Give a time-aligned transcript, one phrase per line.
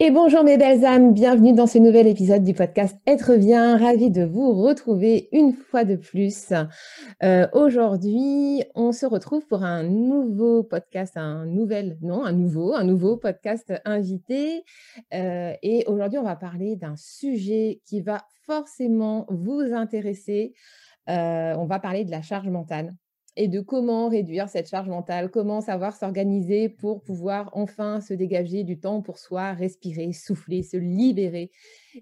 [0.00, 3.76] Et bonjour mes belles âmes, bienvenue dans ce nouvel épisode du podcast Être bien.
[3.76, 6.52] Ravi de vous retrouver une fois de plus.
[7.24, 12.84] Euh, aujourd'hui, on se retrouve pour un nouveau podcast, un nouvel, non, un nouveau, un
[12.84, 14.62] nouveau podcast invité.
[15.14, 20.54] Euh, et aujourd'hui, on va parler d'un sujet qui va forcément vous intéresser.
[21.08, 22.94] Euh, on va parler de la charge mentale
[23.38, 28.64] et de comment réduire cette charge mentale, comment savoir s'organiser pour pouvoir enfin se dégager
[28.64, 31.52] du temps pour soi, respirer, souffler, se libérer.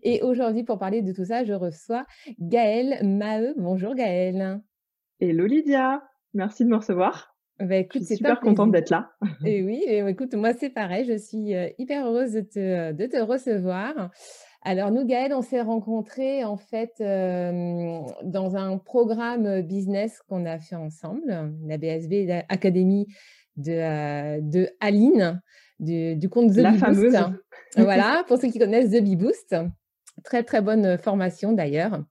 [0.02, 2.06] Et aujourd'hui, pour parler de tout ça, je reçois
[2.40, 3.52] Gaëlle Maheu.
[3.58, 4.62] Bonjour Gaëlle.
[5.20, 7.36] Hello Lydia, merci de me recevoir.
[7.60, 9.10] Bah, écoute, je suis super contente d'être là.
[9.44, 13.18] Et oui, écoute, moi c'est pareil, je suis euh, hyper heureuse de te, de te
[13.18, 14.10] recevoir.
[14.68, 20.74] Alors, nous, Gaëlle, on s'est rencontrés en fait dans un programme business qu'on a fait
[20.74, 23.06] ensemble, la BSB Académie
[23.56, 25.40] de, de Aline,
[25.78, 27.16] du, compte The la fameuse.
[27.76, 29.54] voilà, pour ceux qui connaissent The Bee Boost.
[30.24, 32.02] Très, très bonne formation d'ailleurs.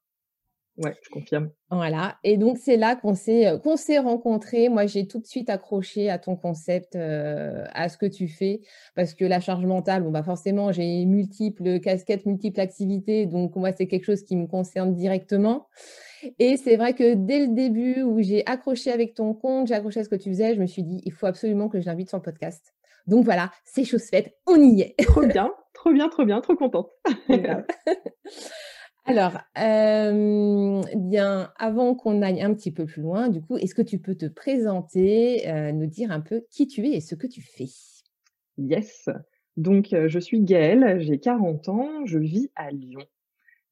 [0.78, 1.52] Ouais, je confirme.
[1.72, 2.18] Voilà.
[2.24, 4.68] Et donc, c'est là qu'on s'est, euh, qu'on s'est rencontrés.
[4.68, 8.62] Moi, j'ai tout de suite accroché à ton concept, euh, à ce que tu fais,
[8.94, 13.26] parce que la charge mentale, bon, bah, forcément, j'ai multiples casquettes, multiples activités.
[13.26, 15.68] Donc, moi, c'est quelque chose qui me concerne directement.
[16.40, 20.02] Et c'est vrai que dès le début où j'ai accroché avec ton compte, j'ai accroché
[20.02, 22.10] à ce que tu faisais, je me suis dit, il faut absolument que je l'invite
[22.10, 22.74] sur le podcast.
[23.08, 24.96] Donc voilà, c'est chose faite, on y est.
[25.04, 26.90] Trop bien, trop bien, trop bien, trop contente.
[29.08, 33.84] Alors, euh, bien, avant qu'on aille un petit peu plus loin, du coup, est-ce que
[33.84, 37.28] tu peux te présenter, euh, nous dire un peu qui tu es et ce que
[37.28, 37.68] tu fais?
[38.58, 39.08] Yes.
[39.58, 43.04] Donc, euh, je suis Gaëlle, j'ai 40 ans, je vis à Lyon.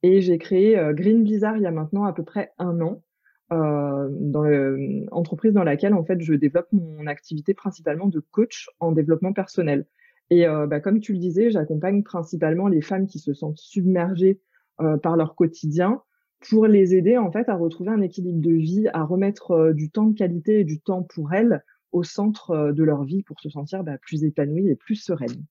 [0.03, 3.01] Et j'ai créé Green Blizzard il y a maintenant à peu près un an,
[3.49, 9.31] dans l'entreprise dans laquelle, en fait, je développe mon activité principalement de coach en développement
[9.31, 9.85] personnel.
[10.29, 14.41] Et bah, comme tu le disais, j'accompagne principalement les femmes qui se sentent submergées
[14.81, 16.01] euh, par leur quotidien
[16.49, 19.91] pour les aider en fait à retrouver un équilibre de vie, à remettre euh, du
[19.91, 23.39] temps de qualité et du temps pour elles au centre euh, de leur vie pour
[23.39, 25.45] se sentir bah, plus épanouie et plus sereine.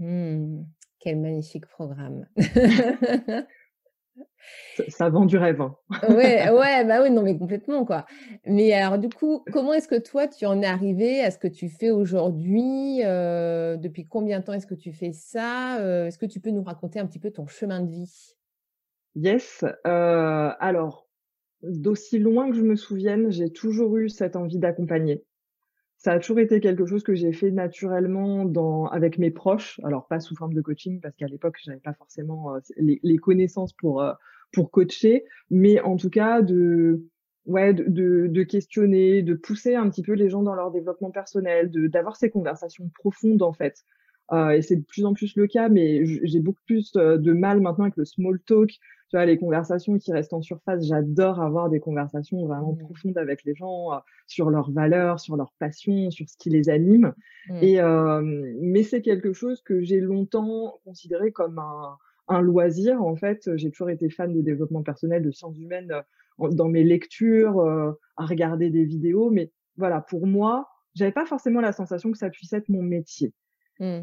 [0.00, 0.64] Mmh,
[0.98, 2.26] quel magnifique programme.
[4.88, 5.60] ça, vend du rêve.
[5.60, 5.76] Hein.
[6.08, 8.04] ouais, ouais, bah oui, non, mais complètement, quoi.
[8.44, 11.46] Mais alors, du coup, comment est-ce que toi, tu en es arrivé à ce que
[11.46, 16.40] tu fais aujourd'hui Depuis combien de temps est-ce que tu fais ça Est-ce que tu
[16.40, 18.34] peux nous raconter un petit peu ton chemin de vie?
[19.14, 19.64] Yes.
[19.86, 21.08] Euh, alors,
[21.62, 25.24] d'aussi loin que je me souvienne, j'ai toujours eu cette envie d'accompagner.
[25.96, 29.80] Ça a toujours été quelque chose que j'ai fait naturellement dans, avec mes proches.
[29.84, 33.72] Alors, pas sous forme de coaching, parce qu'à l'époque, j'avais pas forcément euh, les, connaissances
[33.72, 34.12] pour, euh,
[34.52, 37.04] pour coacher, mais en tout cas, de,
[37.46, 41.70] ouais, de, de, questionner, de pousser un petit peu les gens dans leur développement personnel,
[41.70, 43.84] de, d'avoir ces conversations profondes, en fait.
[44.32, 47.60] Euh, et c'est de plus en plus le cas, mais j'ai beaucoup plus de mal
[47.60, 48.78] maintenant avec le small talk,
[49.14, 52.78] tu vois, les conversations qui restent en surface, j'adore avoir des conversations vraiment mmh.
[52.78, 56.68] profondes avec les gens euh, sur leurs valeurs, sur leurs passions, sur ce qui les
[56.68, 57.14] anime.
[57.48, 57.58] Mmh.
[57.62, 58.20] Et euh,
[58.60, 63.04] mais c'est quelque chose que j'ai longtemps considéré comme un, un loisir.
[63.04, 65.92] En fait, j'ai toujours été fan de développement personnel, de sciences humaines
[66.40, 69.30] euh, dans mes lectures, euh, à regarder des vidéos.
[69.30, 73.32] Mais voilà, pour moi, j'avais pas forcément la sensation que ça puisse être mon métier.
[73.78, 74.00] Mmh.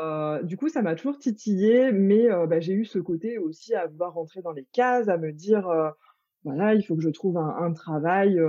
[0.00, 3.74] Euh, du coup, ça m'a toujours titillé, mais euh, bah, j'ai eu ce côté aussi
[3.74, 5.90] à vouloir rentrer dans les cases, à me dire, euh,
[6.44, 8.40] voilà, il faut que je trouve un, travail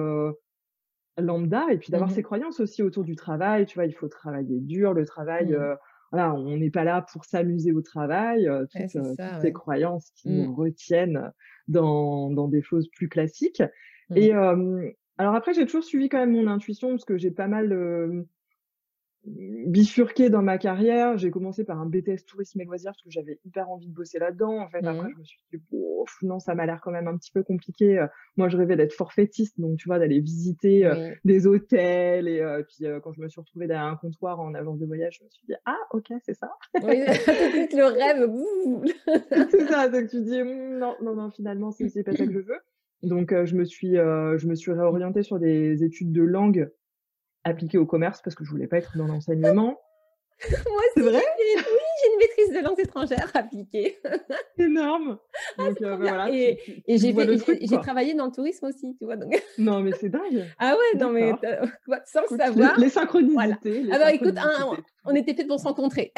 [1.17, 3.65] lambda, et puis d'avoir mmh ces croyances aussi autour du travail.
[3.65, 5.53] Tu vois, il faut travailler dur, le travail.
[5.53, 5.77] Mmh.
[6.11, 8.49] voilà, on n'est pas là pour s'amuser au travail.
[8.71, 10.55] toutes, ces croyances qui nous mmh.
[10.55, 11.31] retiennent
[11.67, 13.61] dans, dans des choses plus classiques.
[14.15, 18.25] Et alors après, j'ai toujours suivi quand même mon intuition parce que j'ai pas mal
[19.25, 21.17] bifurqué dans ma carrière.
[21.17, 24.19] J'ai commencé par un BTS tourisme et loisirs parce que j'avais hyper envie de bosser
[24.19, 24.59] là-dedans.
[24.59, 25.13] En fait, après, mmh.
[25.13, 25.61] je me suis dit,
[26.21, 27.99] non, ça m'a l'air quand même un petit peu compliqué.
[27.99, 32.27] Euh, moi, je rêvais d'être forfaitiste, donc tu vois, d'aller visiter euh, des hôtels.
[32.27, 35.19] Et euh, puis, quand je me suis retrouvée derrière un comptoir en agence de voyage,
[35.19, 36.51] je me suis dit, ah, ok, c'est ça.
[36.75, 36.81] Oui,
[37.73, 38.29] le rêve.
[39.51, 39.89] c'est ça.
[39.89, 42.59] Donc, tu dis, «Mmh, non, non, non, finalement, c'est pas ça que je veux.
[43.03, 46.69] Donc, je me suis, je me suis réorientée sur des études de langue
[47.43, 49.79] appliquées au commerce parce que je voulais pas être dans l'enseignement.
[50.49, 51.21] Moi, c'est vrai?
[51.21, 51.61] Oui,
[52.01, 53.99] j'ai une maîtrise de langue étrangère appliquée.
[54.57, 55.17] Énorme.
[55.57, 59.15] Ah, donc, euh, voilà, et, j'ai travaillé dans le tourisme aussi, tu vois.
[59.15, 59.41] Donc...
[59.57, 60.45] Non, mais c'est dingue.
[60.59, 61.31] Ah ouais, non, mais
[62.05, 62.77] sans savoir.
[62.79, 63.91] Les, synchronicités.
[63.91, 64.37] Alors, écoute,
[65.05, 66.11] on était fait pour se rencontrer.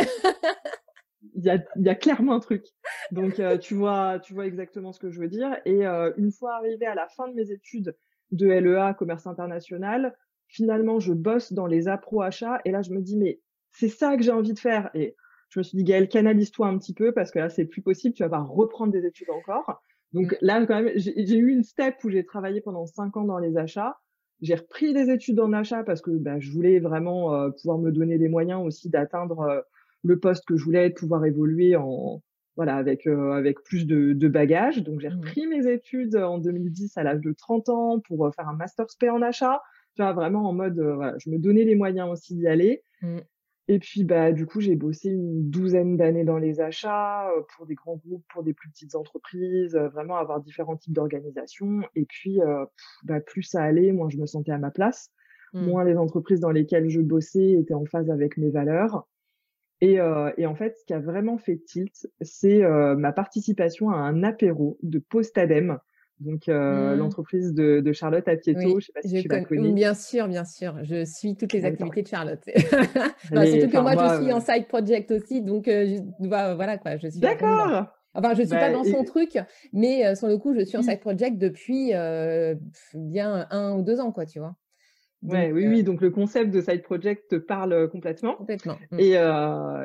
[1.35, 2.65] il y a, y a, clairement un truc.
[3.11, 5.57] Donc, euh, tu, vois, tu vois exactement ce que je veux dire.
[5.65, 7.95] Et euh, une fois arrivé à la fin de mes études
[8.31, 10.15] de LEA, commerce international,
[10.47, 12.59] finalement, je bosse dans les appro achats.
[12.65, 13.39] Et là, je me dis, mais
[13.71, 14.89] c'est ça que j'ai envie de faire.
[14.93, 15.15] Et
[15.49, 18.15] je me suis dit, Gaëlle, canalise-toi un petit peu parce que là, c'est plus possible.
[18.15, 19.81] Tu vas pas reprendre des études encore.
[20.13, 20.37] Donc mm.
[20.41, 23.57] là, quand même, j'ai eu une step où j'ai travaillé pendant cinq ans dans les
[23.57, 23.97] achats.
[24.41, 27.91] J'ai repris des études en achat parce que bah, je voulais vraiment euh, pouvoir me
[27.91, 29.61] donner les moyens aussi d'atteindre euh,
[30.03, 32.21] le poste que je voulais, de pouvoir évoluer en
[32.57, 34.83] voilà avec euh, avec plus de, de bagages.
[34.83, 35.17] Donc j'ai mm.
[35.17, 39.09] repris mes études en 2010 à l'âge de 30 ans pour faire un master spé
[39.09, 39.61] en achat.
[39.95, 42.83] Tu vois, vraiment en mode, voilà, je me donnais les moyens aussi d'y aller.
[43.01, 43.19] Mm.
[43.67, 47.73] Et puis, bah, du coup, j'ai bossé une douzaine d'années dans les achats, pour des
[47.73, 51.81] grands groupes, pour des plus petites entreprises, vraiment avoir différents types d'organisations.
[51.95, 52.39] Et puis,
[53.03, 55.09] bah, plus ça allait, moins je me sentais à ma place,
[55.53, 55.65] mmh.
[55.65, 59.07] moins les entreprises dans lesquelles je bossais étaient en phase avec mes valeurs.
[59.81, 59.95] Et,
[60.37, 62.61] et en fait, ce qui a vraiment fait tilt, c'est
[62.95, 65.79] ma participation à un apéro de post-ADEME
[66.19, 66.97] donc euh, mmh.
[66.97, 69.71] l'entreprise de, de, Charlotte à Pieto, je je sais pas si tu la connais.
[69.71, 72.41] Bien sûr, bien sûr, je suis toutes les activités de Charlotte.
[72.45, 77.09] surtout que moi, je suis en side project aussi, donc euh, je, voilà quoi, je
[77.09, 77.19] suis.
[77.19, 77.87] D'accord.
[78.13, 79.37] Enfin, je suis pas bah, dans son truc,
[79.73, 80.83] mais euh, sur le coup, je suis en mmh.
[80.83, 81.91] side project depuis
[82.93, 84.55] bien un ou deux ans, quoi, tu vois.
[85.23, 85.83] ouais, oui, oui.
[85.83, 88.35] Donc le concept de side project te parle complètement.
[88.35, 88.77] Complètement.
[88.91, 88.99] Mmh.
[89.01, 89.17] Et,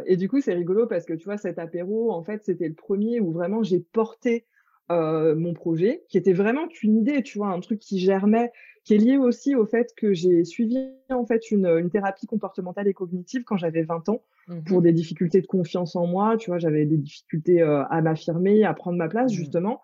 [0.06, 2.75] et du coup, c'est rigolo parce que tu vois, cet apéro, en fait, c'était le
[2.75, 4.47] premier où vraiment j'ai porté
[4.91, 8.51] euh, mon projet, qui était vraiment une idée, tu vois, un truc qui germait,
[8.85, 10.79] qui est lié aussi au fait que j'ai suivi
[11.11, 14.93] en fait une, une, thérapie comportementale et cognitive quand j'avais 20 ans mmh pour des
[14.93, 18.99] difficultés de confiance en moi, tu vois, j'avais des difficultés euh, à m'affirmer, à prendre
[18.99, 19.37] ma place mmh.
[19.37, 19.81] justement.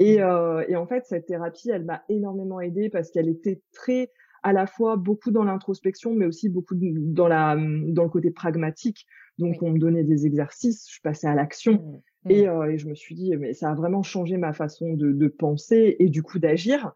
[0.00, 0.22] Et, mmh.
[0.22, 4.10] euh, et, en fait, cette thérapie, elle m'a énormément aidée parce qu'elle était très
[4.42, 9.06] à la fois beaucoup dans l'introspection, mais aussi beaucoup dans la dans le côté pragmatique.
[9.38, 12.02] Donc, on me donnait des exercices, je passais à l'action.
[12.06, 12.30] Et, mmh.
[12.30, 15.28] euh, et, je me suis dit, mais ça a vraiment changé ma façon de, de
[15.28, 16.92] penser et du coup d'agir.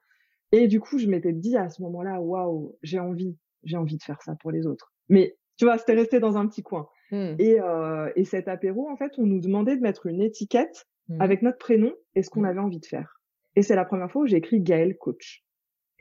[0.53, 4.03] Et du coup, je m'étais dit à ce moment-là, waouh, j'ai envie, j'ai envie de
[4.03, 4.93] faire ça pour les autres.
[5.09, 6.89] Mais tu vois, c'était resté dans un petit coin.
[7.11, 7.35] Mmh.
[7.39, 11.21] Et, euh, et cet apéro, en fait, on nous demandait de mettre une étiquette mmh.
[11.21, 13.21] avec notre prénom et ce qu'on avait envie de faire.
[13.57, 15.45] Et c'est la première fois où j'ai écrit Gaël Coach.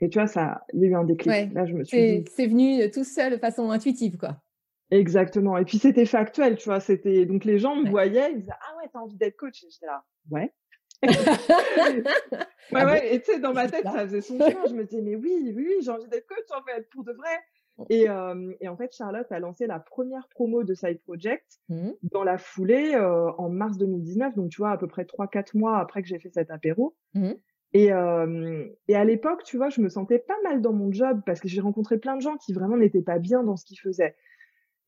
[0.00, 1.52] Et tu vois, ça, il y a eu un déclic.
[1.52, 2.24] Là, je me suis dit.
[2.34, 4.42] C'est venu tout seul de façon intuitive, quoi.
[4.92, 5.56] Exactement.
[5.56, 6.78] Et puis c'était factuel, tu vois.
[6.78, 9.64] C'était donc les gens me voyaient, ils disaient ah ouais, t'as envie d'être coach?
[9.64, 10.52] Et j'étais là, ouais.
[11.02, 12.04] ouais,
[12.74, 13.14] ah ouais.
[13.14, 14.66] Et tu sais, dans ma tête, ça faisait son chemin.
[14.68, 17.12] Je me disais mais oui, oui, oui, j'ai envie d'être coach en fait, pour de
[17.12, 17.40] vrai.
[17.88, 21.90] Et, euh, et, en fait, Charlotte a lancé la première promo de Side Project mmh.
[22.12, 24.36] dans la foulée euh, en mars 2019.
[24.36, 26.94] Donc tu vois, à peu près trois, quatre mois après que j'ai fait cet apéro.
[27.14, 27.32] Mmh.
[27.72, 31.22] Et, euh, et à l'époque, tu vois, je me sentais pas mal dans mon job
[31.24, 33.80] parce que j'ai rencontré plein de gens qui vraiment n'étaient pas bien dans ce qu'ils
[33.80, 34.14] faisaient.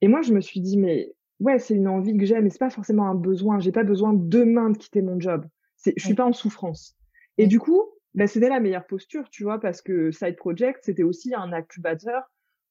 [0.04, 2.58] Et moi, je me suis dit, mais ouais, c'est une envie que j'ai, mais c'est
[2.58, 3.58] pas forcément un besoin.
[3.58, 5.46] J'ai pas besoin demain de quitter mon job.
[5.86, 6.94] Je suis pas en souffrance.
[7.38, 7.82] Et du coup,
[8.12, 12.22] bah, c'était la meilleure posture, tu vois, parce que Side Project, c'était aussi un incubateur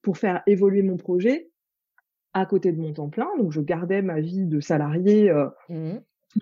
[0.03, 1.49] pour faire évoluer mon projet
[2.33, 3.29] à côté de mon temps plein.
[3.39, 5.95] Donc, je gardais ma vie de salarié euh, mmh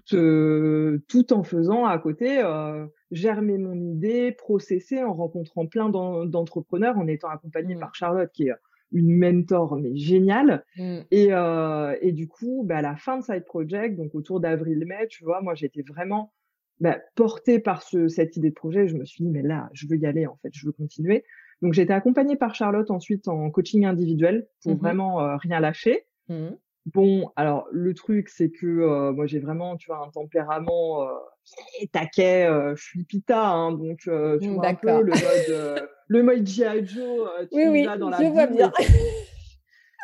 [0.05, 5.89] tout, euh, tout, en faisant à côté euh, germer mon idée, processer en rencontrant plein
[5.89, 7.79] d'entrepreneurs, en étant accompagné mmh.
[7.79, 8.53] par Charlotte, qui est
[8.91, 10.65] une mentor mais géniale.
[10.77, 10.99] Mmh.
[11.11, 15.07] Et, euh, et du coup, bah, à la fin de Side Project, donc autour d'avril-mai,
[15.09, 16.33] tu vois, moi j'étais vraiment
[16.79, 18.87] bah, portée par ce, cette idée de projet.
[18.87, 21.23] Je me suis dit, mais là, je veux y aller en fait, je veux continuer.
[21.61, 25.59] Donc j'ai été accompagnée par Charlotte ensuite en coaching individuel pour mmh vraiment euh, rien
[25.59, 26.05] lâcher.
[26.27, 26.49] Mmh.
[26.87, 31.85] Bon, alors le truc c'est que euh, moi j'ai vraiment, tu vois, un tempérament euh,
[31.91, 36.47] taquet, euh, je suis pita, hein, donc tu vois un peu le mode le mode
[36.47, 36.85] G.I.
[36.85, 38.71] Joe, tu oui, dans la je vois bien.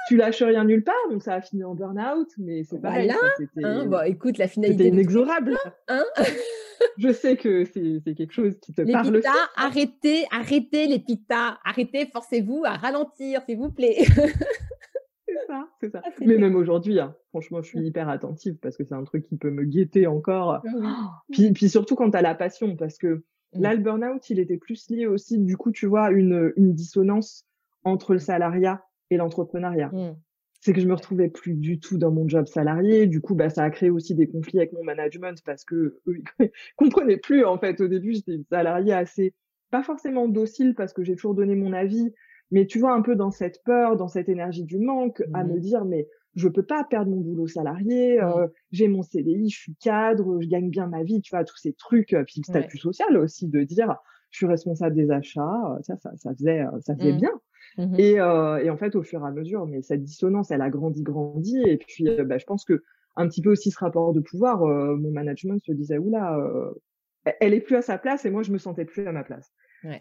[0.07, 3.15] tu lâches rien nulle part, donc ça a fini en burn-out, mais c'est pas Voilà.
[3.63, 4.83] Hein, bon, écoute, la finalité.
[4.83, 5.57] C'était inexorable.
[5.87, 6.05] Hein?
[6.99, 9.15] Je sais que c'est quelque chose qui te les parle.
[9.15, 14.05] Pita, arrêtez, arrêtez les pitas, arrêtez, forcez-vous à ralentir, s'il vous plaît.
[15.47, 16.01] Ça, c'est ça.
[16.05, 19.25] Ah, mais même aujourd'hui, hein, franchement, je suis hyper attentive parce que c'est un truc
[19.25, 20.61] qui peut me guetter encore.
[20.65, 23.23] Ah puis, puis surtout quand tu as la passion, parce que
[23.53, 23.61] mmh.
[23.61, 27.45] là, le burn-out, il était plus lié aussi, du coup, tu vois, une, une dissonance
[27.83, 29.89] entre le salariat et l'entrepreneuriat.
[29.89, 30.15] Mmh.
[30.59, 33.07] C'est que je me retrouvais plus du tout dans mon job salarié.
[33.07, 36.21] Du coup, bah, ça a créé aussi des conflits avec mon management parce que eux,
[36.39, 37.79] ils comprenaient plus, en fait.
[37.79, 39.33] Au début, j'étais une salariée assez,
[39.71, 42.13] pas forcément docile parce que j'ai toujours donné mon avis,
[42.51, 45.57] mais tu vois, un peu dans cette peur, dans cette énergie du manque, à me
[45.57, 45.59] mmh.
[45.59, 48.23] dire, mais je peux pas perdre mon boulot salarié, mmh.
[48.23, 51.57] euh, j'ai mon CDI, je suis cadre, je gagne bien ma vie, tu vois, tous
[51.57, 53.95] ces trucs, euh, puis le statut social aussi, de dire,
[54.29, 57.17] je suis responsable des achats, euh, ça, ça, ça faisait, ça faisait mmh.
[57.17, 57.31] bien.
[57.97, 61.03] Et, et, en fait, au fur et à mesure, mais cette dissonance, elle a grandi,
[61.03, 62.81] grandi, et puis, bah, je pense que
[63.15, 66.39] un petit peu aussi ce rapport de pouvoir, mon management se disait, oula,
[67.39, 69.51] elle est plus à sa place, et moi, je me sentais plus à ma place.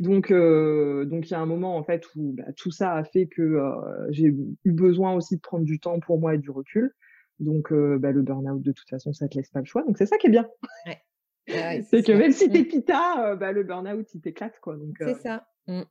[0.00, 3.04] Donc, euh, donc il y a un moment en fait où bah, tout ça a
[3.04, 4.26] fait que euh, j'ai
[4.64, 6.94] eu besoin aussi de prendre du temps pour moi et du recul.
[7.38, 9.82] Donc, euh, bah, le burn-out de toute façon, ça te laisse pas le choix.
[9.82, 10.48] Donc c'est ça qui est bien.
[10.86, 11.02] Ouais.
[11.90, 12.68] c'est que même si t'es mmh.
[12.68, 14.76] pita, bah, le burn-out il t'éclate quoi.
[14.76, 15.46] Donc c'est ça.
[15.68, 15.82] Mmh.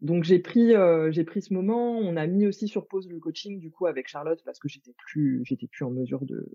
[0.00, 0.72] Donc j'ai pris
[1.10, 1.98] j'ai pris ce moment.
[1.98, 4.94] On a mis aussi sur pause le coaching du coup avec Charlotte parce que j'étais
[5.06, 6.48] plus j'étais plus en mesure de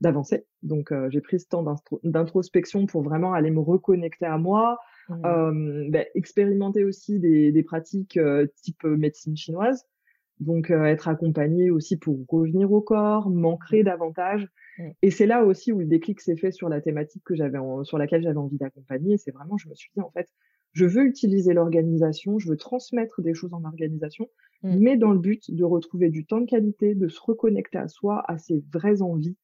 [0.00, 0.46] d'avancer.
[0.62, 1.64] Donc j'ai pris ce temps
[2.02, 4.78] d'introspection pour vraiment aller me reconnecter à moi,
[5.08, 5.90] Mmh.
[5.90, 8.18] Bah, expérimenter aussi des, des pratiques
[8.62, 9.84] type médecine chinoise.
[10.40, 13.86] Donc être accompagné aussi pour revenir au corps, m'ancrer mmh.
[13.86, 14.48] davantage.
[14.78, 14.88] Mmh.
[15.02, 17.98] Et c'est là aussi où le déclic s'est fait sur la thématique que j'avais sur
[17.98, 19.18] laquelle j'avais envie d'accompagner.
[19.18, 20.28] C'est vraiment, je me suis dit en fait,
[20.72, 24.28] je veux utiliser l'organisation, je veux transmettre des choses en organisation,
[24.62, 28.24] mais dans le but de retrouver du temps de qualité, de se reconnecter à soi,
[28.26, 29.36] à ses vraies envies,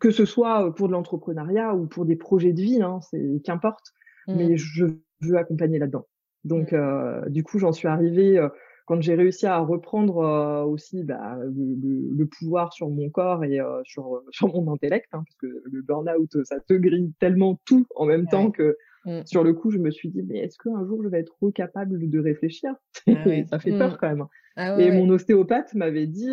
[0.00, 3.94] que ce soit pour de l'entrepreneuriat ou pour des projets de vie, hein, c'est qu'importe
[4.26, 4.56] mais mmh.
[4.56, 4.84] je
[5.22, 6.06] veux accompagner là-dedans.
[6.44, 6.76] Donc, mmh.
[6.76, 8.48] euh, du coup, j'en suis arrivée euh,
[8.86, 13.60] quand j'ai réussi à reprendre euh, aussi bah, le, le, pouvoir sur mon corps et
[13.60, 17.86] euh, sur, sur mon intellect, hein, parce que le burn-out, ça te grille tellement tout
[17.96, 19.22] en même temps que mmh.
[19.26, 22.08] sur le coup, je me suis dit, mais est-ce qu'un jour je vais être capable
[22.08, 22.74] de réfléchir?
[23.08, 23.12] Ah
[23.50, 24.24] Ça fait peur quand même.
[24.58, 26.32] Ah et mon ostéopathe m'avait dit,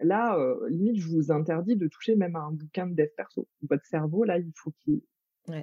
[0.00, 3.48] là, limite, je vous interdis de toucher même à un bouquin de dev perso.
[3.68, 5.00] Votre cerveau, là, il faut qu'il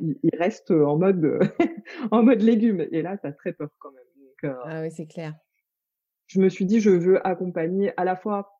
[0.02, 1.40] il, reste en mode
[2.12, 2.86] en mode légumes.
[2.92, 4.04] Et là, tu as très peur quand même.
[4.18, 5.34] Donc, euh, ah oui, c'est clair.
[6.28, 8.52] Je me suis dit, je veux accompagner à la fois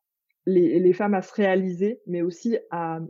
[0.46, 3.00] les, les femmes à se réaliser, mais aussi à,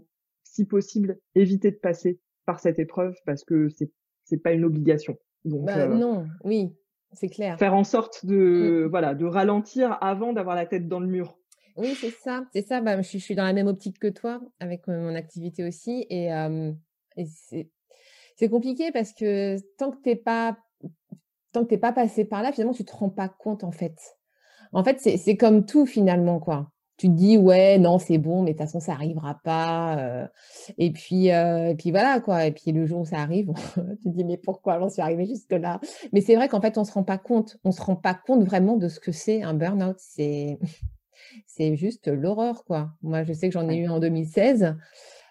[0.43, 3.93] si possible, éviter de passer par cette épreuve parce que c'est
[4.29, 5.17] c'est pas une obligation.
[5.45, 6.75] Donc bah, euh, non, oui,
[7.13, 7.59] c'est clair.
[7.59, 8.91] Faire en sorte de mmh.
[8.91, 11.39] voilà de ralentir avant d'avoir la tête dans le mur.
[11.77, 12.81] Oui, c'est ça, c'est ça.
[12.81, 16.73] Bah, je, suis dans la même optique que toi avec mon activité aussi, et, euh,
[17.17, 17.27] et
[18.39, 20.57] c'est compliqué parce que tant que t'es pas
[21.53, 23.97] tant que t'es pas passé par là, finalement, tu te rends pas compte en fait.
[24.73, 26.71] En fait, c'est comme tout finalement quoi.
[26.99, 30.27] Tu te dis ouais non c'est bon mais de toute façon ça arrivera pas euh,
[30.79, 32.45] et puis euh, et puis voilà quoi.
[32.47, 33.53] Et puis le jour où ça arrive
[34.03, 35.81] tu te dis mais pourquoi j'en suis arrivée jusque là
[36.13, 37.57] mais c'est vrai qu'en fait on se rend pas compte.
[37.65, 39.97] On se rend pas compte vraiment de ce que c'est un burn-out.
[39.99, 40.59] C'est
[41.47, 42.91] c'est juste l'horreur quoi.
[43.03, 44.77] Moi je sais que j'en ai eu en 2016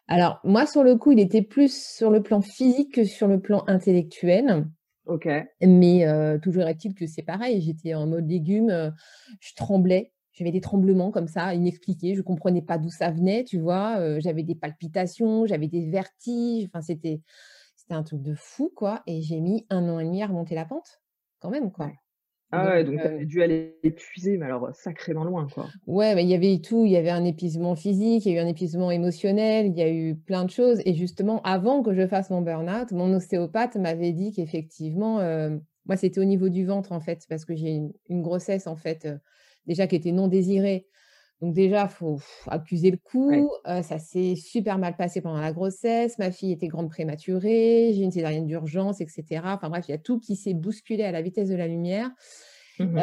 [0.08, 3.42] alors, moi, sur le coup, il était plus sur le plan physique que sur le
[3.42, 4.68] plan intellectuel.
[5.06, 5.28] Ok.
[5.62, 6.06] Mais
[6.42, 7.62] toujours est-il que c'est pareil.
[7.62, 8.94] J'étais en mode légumes,
[9.40, 10.14] je tremblais.
[10.32, 12.14] J'avais des tremblements comme ça, inexpliqués.
[12.14, 14.20] Je ne comprenais pas d'où ça venait, tu vois.
[14.20, 16.66] j'avais des palpitations, j'avais des vertiges.
[16.68, 17.22] Enfin, c'était,
[17.76, 19.02] c'était un truc de fou, quoi.
[19.08, 21.02] Et j'ai mis un an et demi à remonter la pente,
[21.40, 21.92] quand même, quoi.
[22.52, 25.68] Ah ouais, donc tu dû aller épuiser, mais alors sacrément loin, quoi.
[25.86, 26.86] Ouais, mais il y avait tout.
[26.86, 29.82] Il y avait un épuisement physique, il y a eu un épuisement émotionnel, il y
[29.82, 30.82] a eu plein de choses.
[30.86, 35.20] Et justement, avant que je fasse mon burn-out, mon ostéopathe m'avait dit qu'effectivement,
[35.88, 39.08] moi, c'était au niveau du ventre, en fait, parce que j'ai une, grossesse, en fait,
[39.66, 40.88] déjà qui était non désirée.
[41.42, 43.50] Donc déjà, faut accuser le coup.
[43.66, 46.18] ça s'est super mal passé pendant la grossesse.
[46.18, 47.92] Ma fille était grande prématurée.
[47.94, 49.42] J'ai une césarienne d'urgence, etc.
[49.46, 52.10] Enfin bref, il y a tout qui s'est bousculé à la vitesse de la lumière.
[52.80, 53.00] Mmh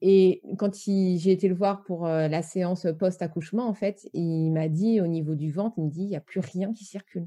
[0.00, 5.00] et quand j'ai été le voir pour la séance post-accouchement, en fait, il m'a dit
[5.00, 7.26] au niveau du ventre, il me dit, il n'y a plus rien qui circule.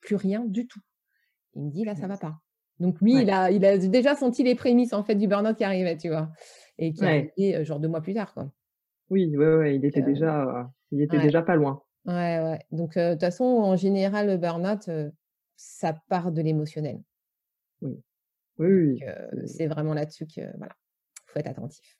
[0.00, 0.80] Plus rien du tout.
[1.54, 2.38] Il me dit, là, ça va pas.
[2.78, 5.64] Donc lui, il, a, il a déjà senti les prémices, en fait, du burn-out qui
[5.64, 6.30] arrivait, tu vois.
[6.78, 7.32] Et qui ouais.
[7.36, 8.50] arrivait genre deux mois plus tard, quoi.
[9.12, 11.82] Oui, ouais, ouais, il était déjà, il était déjà pas loin.
[12.06, 12.58] Ouais, ouais.
[12.70, 14.88] Donc, de toute façon, en général, le burn-out,
[15.54, 17.02] ça part de l'émotionnel.
[17.82, 18.02] Oui.
[18.58, 19.00] Oui, oui.
[19.44, 20.74] c'est vraiment là-dessus que, voilà,
[21.26, 21.98] faut être attentif.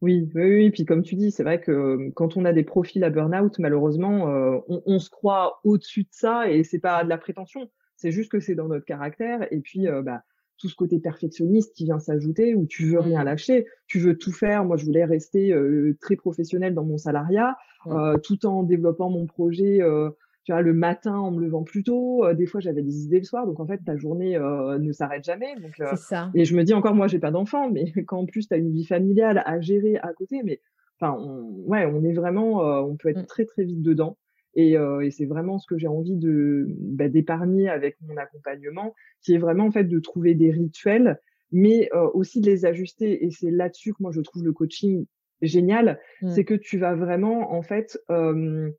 [0.00, 0.70] Oui, oui, oui.
[0.70, 4.62] Puis comme tu dis, c'est vrai que quand on a des profils à burn-out, malheureusement,
[4.68, 7.68] on, on, se croit au-dessus de ça et c'est pas de la prétention.
[7.96, 9.52] C'est juste que c'est dans notre caractère.
[9.52, 10.22] Et puis, bah,
[10.58, 13.26] tout ce côté perfectionniste qui vient s'ajouter, où tu veux rien Mmh.
[13.26, 14.64] lâcher, tu veux tout faire.
[14.64, 17.56] Moi, je voulais rester euh, très professionnelle dans mon salariat,
[17.88, 19.82] euh, tout en développant mon projet.
[19.82, 20.10] euh,
[20.44, 22.22] tu vois, le matin en me levant plus tôt.
[22.26, 23.46] Euh, des fois, j'avais des idées le soir.
[23.46, 25.54] Donc, en fait, ta journée euh, ne s'arrête jamais.
[25.60, 26.30] Donc, ça.
[26.34, 28.58] et je me dis encore, moi, j'ai pas d'enfant, mais quand en plus tu as
[28.58, 30.60] une vie familiale à gérer à côté, mais
[31.00, 33.26] enfin, on, ouais, on est vraiment, euh, on peut être Mmh.
[33.26, 34.18] très très vite dedans.
[34.54, 38.94] Et, euh, et c'est vraiment ce que j'ai envie de bah, d'épargner avec mon accompagnement,
[39.22, 41.20] qui est vraiment en fait de trouver des rituels,
[41.52, 43.24] mais euh, aussi de les ajuster.
[43.24, 45.06] Et c'est là-dessus que moi je trouve le coaching
[45.42, 46.30] génial, Mmh.
[46.30, 48.70] c'est que tu vas vraiment en fait euh,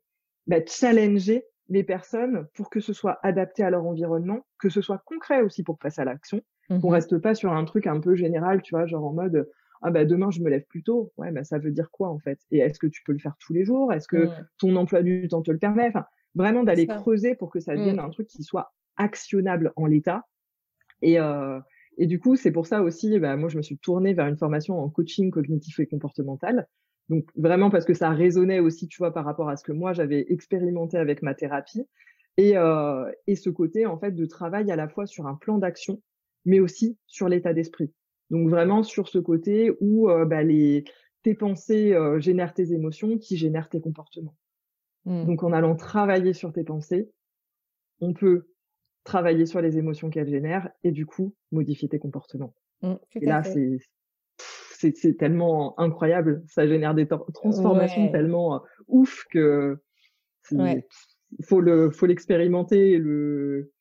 [0.46, 4.98] bah, challenger les personnes pour que ce soit adapté à leur environnement, que ce soit
[5.04, 6.40] concret aussi pour passer à l'action
[6.80, 9.48] qu'on Mmh reste pas sur un truc un peu général, tu vois, genre en mode
[9.86, 11.12] ah bah demain je me lève plus tôt.
[11.18, 12.40] Ouais, bah ça veut dire quoi en fait?
[12.50, 13.92] Et est-ce que tu peux le faire tous les jours?
[13.92, 14.46] Est-ce que Mmh.
[14.58, 15.88] ton emploi du temps te le permet?
[15.88, 18.00] Enfin, vraiment d'aller creuser pour que ça devienne Mmh.
[18.00, 20.26] un truc qui soit actionnable en l'état.
[21.02, 21.60] Et euh,
[21.98, 24.36] et du coup, c'est pour ça aussi, bah, moi je me suis tournée vers une
[24.36, 26.68] formation en coaching cognitif et comportemental.
[27.08, 29.92] Donc vraiment parce que ça résonnait aussi, tu vois, par rapport à ce que moi
[29.94, 31.86] j'avais expérimenté avec ma thérapie.
[32.38, 35.58] Et, euh, et ce côté en fait de travail à la fois sur un plan
[35.58, 36.02] d'action,
[36.44, 37.94] mais aussi sur l'état d'esprit.
[38.30, 40.84] Donc vraiment sur ce côté où euh, bah, les
[41.22, 44.36] tes pensées euh, génèrent tes émotions, qui génèrent tes comportements.
[45.04, 45.24] Mmh.
[45.26, 47.10] Donc en allant travailler sur tes pensées,
[48.00, 48.48] on peut
[49.04, 52.54] travailler sur les émotions qu'elles génèrent et du coup modifier tes comportements.
[52.82, 53.78] Mmh, Et là c'est
[54.92, 58.12] c'est tellement incroyable, ça génère des transformations Ouais.
[58.12, 59.78] tellement euh, ouf que
[60.52, 60.84] Ouais.
[61.44, 63.72] faut le faut l'expérimenter et le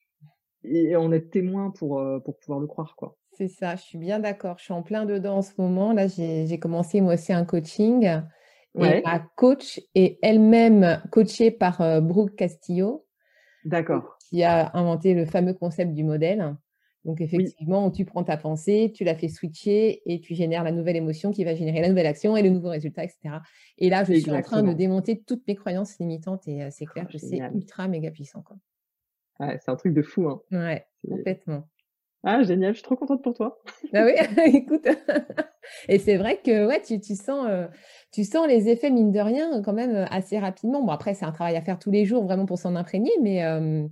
[0.64, 3.18] et en être témoin pour pour pouvoir le croire quoi.
[3.38, 4.58] C'est ça, je suis bien d'accord.
[4.58, 5.92] Je suis en plein dedans en ce moment.
[5.92, 8.22] Là, j'ai commencé moi aussi un coaching et
[8.74, 13.06] Ouais, ma coach est elle-même coachée par euh, Brooke Castillo,
[13.64, 14.18] d'accord.
[14.30, 16.56] qui a inventé le fameux concept du modèle.
[17.06, 20.72] Donc, Oui, effectivement, tu prends ta pensée, tu la fais switcher et tu génères la
[20.72, 23.36] nouvelle émotion qui va générer la nouvelle action et le nouveau résultat, etc.
[23.78, 26.86] Et là, je suis en train de démonter toutes mes croyances limitantes et euh, c'est
[26.86, 28.58] clair Oh, que c'est ultra méga puissant, quoi.
[29.40, 30.42] Ouais, c'est un truc de fou hein.
[30.52, 31.68] Ouais, complètement.
[32.26, 33.58] Ah génial, je suis trop contente pour toi.
[33.94, 34.14] Ah oui,
[34.58, 34.86] écoute.
[35.90, 37.68] Et c'est vrai que ouais, tu, tu sens, euh,
[38.12, 40.84] tu sens les effets, mine de rien, quand même euh, assez rapidement.
[40.84, 43.44] Bon, après, c'est un travail à faire tous les jours, vraiment pour s'en imprégner, mais,
[43.46, 43.88] euh,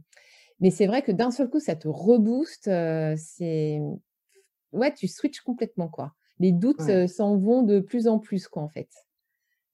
[0.62, 2.67] mais c'est vrai que d'un seul coup, ça te rebooste.
[2.69, 3.80] euh, c'est...
[4.74, 6.13] Ouais, tu switches complètement, quoi.
[6.39, 7.08] Les doutes Ouais.
[7.08, 8.89] s'en vont de plus en plus, quoi, en fait.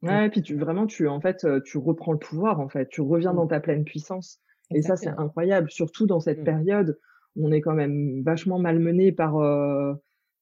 [0.01, 3.01] Ouais, et puis tu vraiment tu en fait tu reprends le pouvoir en fait, tu
[3.01, 4.39] reviens mm, dans ta pleine puissance.
[4.73, 6.99] Et ça c'est incroyable, surtout dans cette Mm, période
[7.35, 9.93] on est quand même vachement malmené par euh,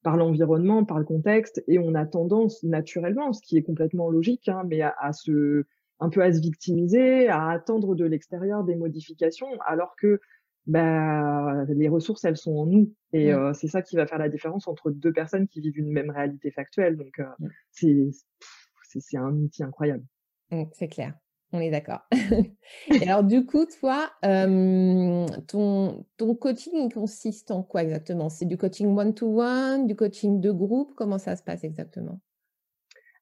[0.02, 4.48] par l'environnement, par le contexte, et on a tendance naturellement, ce qui est complètement logique,
[4.48, 5.64] hein, mais à, à se
[6.00, 10.20] un peu à se victimiser, à attendre de l'extérieur des modifications, alors que
[10.66, 14.18] bah, les ressources elles sont en nous, et mm, euh, c'est ça qui va faire
[14.18, 16.96] la différence entre deux personnes qui vivent une même réalité factuelle.
[16.96, 17.48] Donc euh, mm.
[17.70, 18.10] c'est
[19.00, 20.04] c'est un outil incroyable.
[20.50, 21.14] Mm, C'est clair,
[21.52, 22.00] on est d'accord.
[22.90, 28.28] Et alors, du coup, toi, euh, ton, ton coaching, il consiste en quoi exactement?
[28.28, 30.92] C'est du coaching one-to-one, du coaching de groupe?
[30.94, 32.20] Comment ça se passe exactement?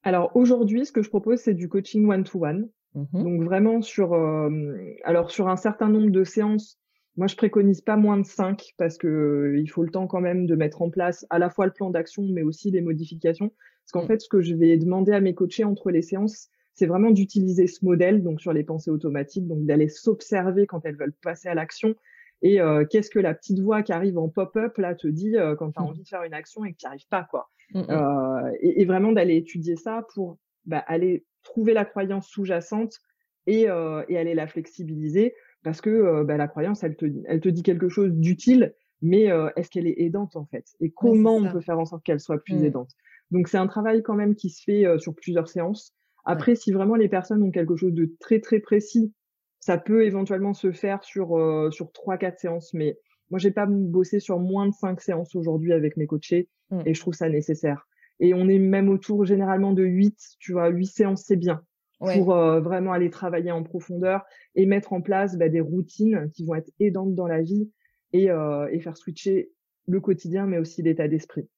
[0.02, 2.68] Alors aujourd'hui, ce que je propose, c'est du coaching one-to-one.
[2.94, 3.22] Mhm.
[3.24, 6.78] Donc vraiment sur, euh, alors sur un certain nombre de séances,
[7.16, 10.20] moi je préconise pas moins de cinq parce que euh, il faut le temps quand
[10.20, 13.50] même de mettre en place à la fois le plan d'action, mais aussi les modifications.
[13.84, 14.08] Parce qu'en Mm.
[14.08, 17.66] fait, ce que je vais demander à mes coachés entre les séances, c'est vraiment d'utiliser
[17.66, 21.54] ce modèle, donc sur les pensées automatiques, donc d'aller s'observer quand elles veulent passer à
[21.54, 21.94] l'action.
[22.42, 25.56] Et euh, qu'est-ce que la petite voix qui arrive en pop-up là te dit euh,
[25.56, 25.86] quand tu as Mm.
[25.86, 27.48] envie de faire une action et que tu n'y arrives pas, quoi.
[27.72, 27.86] Mm, mm.
[27.90, 33.00] Euh, et, et vraiment d'aller étudier ça pour bah, aller trouver la croyance sous-jacente
[33.46, 37.62] et, et aller la flexibiliser parce que bah, la croyance, elle te, elle te dit
[37.62, 40.66] quelque chose d'utile, mais est-ce qu'elle est aidante en fait?
[40.80, 42.90] Et comment on peut faire en sorte qu'elle soit plus aidante?
[43.30, 45.94] Donc c'est un travail quand même qui se fait sur plusieurs séances.
[46.26, 46.32] Ouais.
[46.32, 49.12] Après, si vraiment les personnes ont quelque chose de très très précis,
[49.60, 52.98] ça peut éventuellement se faire sur euh, sur trois quatre séances, mais
[53.30, 56.80] moi j'ai pas bossé sur moins de cinq séances aujourd'hui avec mes coachés Mm.
[56.86, 57.86] et je trouve ça nécessaire.
[58.18, 61.62] Et on est même autour généralement de 8, tu vois, 8 séances c'est bien
[62.00, 62.18] Ouais.
[62.18, 64.22] pour euh, vraiment aller travailler en profondeur
[64.54, 67.70] et mettre en place bah, des routines qui vont être aidantes dans la vie
[68.12, 69.50] et, euh, et faire switcher
[69.86, 71.48] le quotidien mais aussi l'état d'esprit.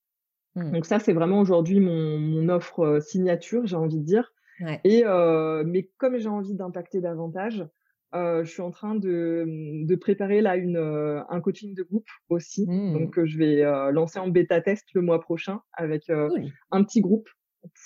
[0.54, 0.72] Mm.
[0.72, 4.32] Donc ça c'est vraiment aujourd'hui mon, mon offre euh, signature, j'ai envie de dire.
[4.60, 4.80] Ouais.
[4.84, 7.66] Et euh, mais comme j'ai envie d'impacter davantage,
[8.14, 9.44] euh, je suis en train de,
[9.86, 12.66] de préparer là une, euh, un coaching de groupe aussi.
[12.66, 12.92] Mm.
[12.94, 16.50] Donc je vais lancer en bêta test le mois prochain avec euh, Cool.
[16.70, 17.28] un petit groupe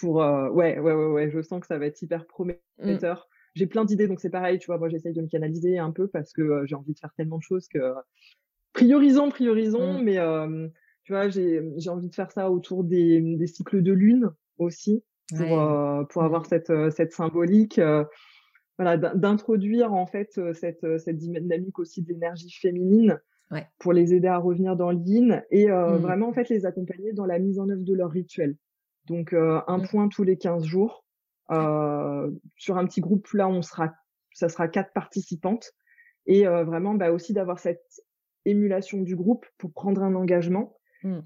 [0.01, 1.31] pour euh, ouais ouais ouais ouais.
[1.31, 2.27] Je sens que ça va être hyper Mm.
[2.29, 3.29] prometteur.
[3.55, 4.59] J'ai plein d'idées donc c'est pareil.
[4.59, 6.99] Tu vois, moi j'essaye de me canaliser un peu parce que euh, j'ai envie de
[6.99, 7.79] faire tellement de choses que
[8.73, 9.99] priorisons priorisons.
[9.99, 10.03] Mm.
[10.05, 10.69] Mais euh,
[11.05, 15.03] Tu vois, j'ai envie de faire ça autour des, des cycles de lune aussi
[15.37, 16.47] pour, euh, pour avoir mmh.
[16.47, 17.79] cette, euh, cette symbolique.
[17.79, 18.05] Euh,
[18.79, 23.66] voilà, d'introduire en fait cette, cette dynamique aussi d'énergie féminine ouais.
[23.79, 25.97] pour les aider à revenir dans l'yin et mmh.
[25.99, 28.57] vraiment en fait les accompagner dans la mise en œuvre de leur rituel.
[29.07, 29.88] Donc un mmh.
[29.88, 31.05] point tous les 15 jours.
[31.51, 33.92] sur un petit groupe là, on sera,
[34.33, 35.73] ça sera quatre participantes
[36.25, 37.85] et vraiment bah, aussi d'avoir cette
[38.47, 40.75] émulation du groupe pour prendre un engagement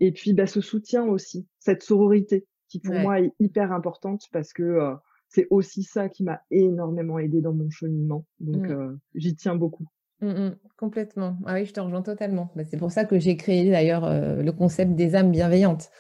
[0.01, 4.53] et puis bah, ce soutien aussi, cette sororité qui pour moi est hyper importante parce
[4.53, 4.95] que euh,
[5.29, 8.25] c'est aussi ça qui m'a énormément aidé dans mon cheminement.
[8.41, 8.73] Donc mmh.
[8.73, 9.87] euh, j'y tiens beaucoup.
[10.21, 10.57] Mmh, mmh.
[10.77, 11.37] complètement.
[11.47, 12.51] Ah oui, je te rejoins totalement.
[12.57, 15.91] Bah, c'est pour ça que j'ai créé d'ailleurs euh, le concept des âmes bienveillantes.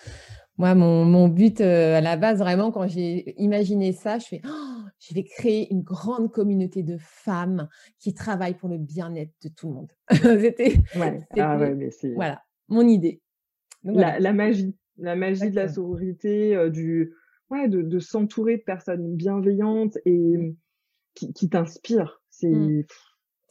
[0.58, 4.76] Moi, mon, mon but à la base, vraiment, quand j'ai imaginé ça, je fais oh,
[4.98, 9.68] je vais créer une grande communauté de femmes qui travaillent pour le bien-être de tout
[9.68, 9.92] le monde.
[10.40, 11.20] c'était ouais.
[11.38, 13.20] ah ouais, voilà, mon idée.
[13.84, 17.12] la, la, magie la magie de la sororité, euh, du
[17.50, 20.56] ouais, de, de s'entourer de personnes bienveillantes et mmh.
[21.14, 22.22] qui, qui t'inspirent.
[22.30, 22.84] C'est mmh.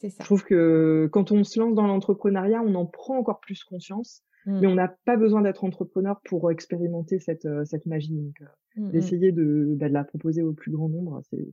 [0.02, 0.08] ça.
[0.20, 4.22] Je trouve que quand on se lance dans l'entrepreneuriat, on en prend encore plus conscience,
[4.46, 4.60] mmh.
[4.60, 8.14] mais on n'a pas besoin d'être entrepreneur pour expérimenter cette, euh, cette magie.
[8.14, 11.48] Donc, euh, d'essayer de, bah, de la proposer au plus grand nombre, c'est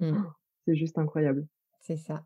[0.66, 1.46] c'est juste incroyable.
[1.80, 2.24] C'est ça.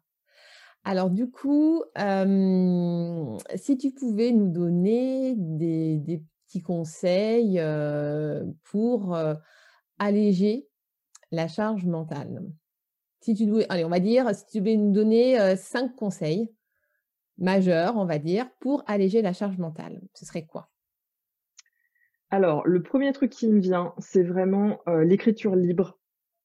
[0.85, 6.25] Alors du coup, euh, si tu pouvais nous donner des, des
[6.61, 7.63] conseils
[8.65, 9.17] pour
[9.99, 10.69] alléger
[11.31, 12.43] la charge mentale.
[13.21, 16.53] Si tu dois, allez, on va dire, si tu veux nous donner cinq conseils
[17.39, 20.69] majeurs, on va dire, pour alléger la charge mentale, ce serait quoi?
[22.31, 25.99] Alors, le premier truc qui me vient, c'est vraiment l'écriture libre.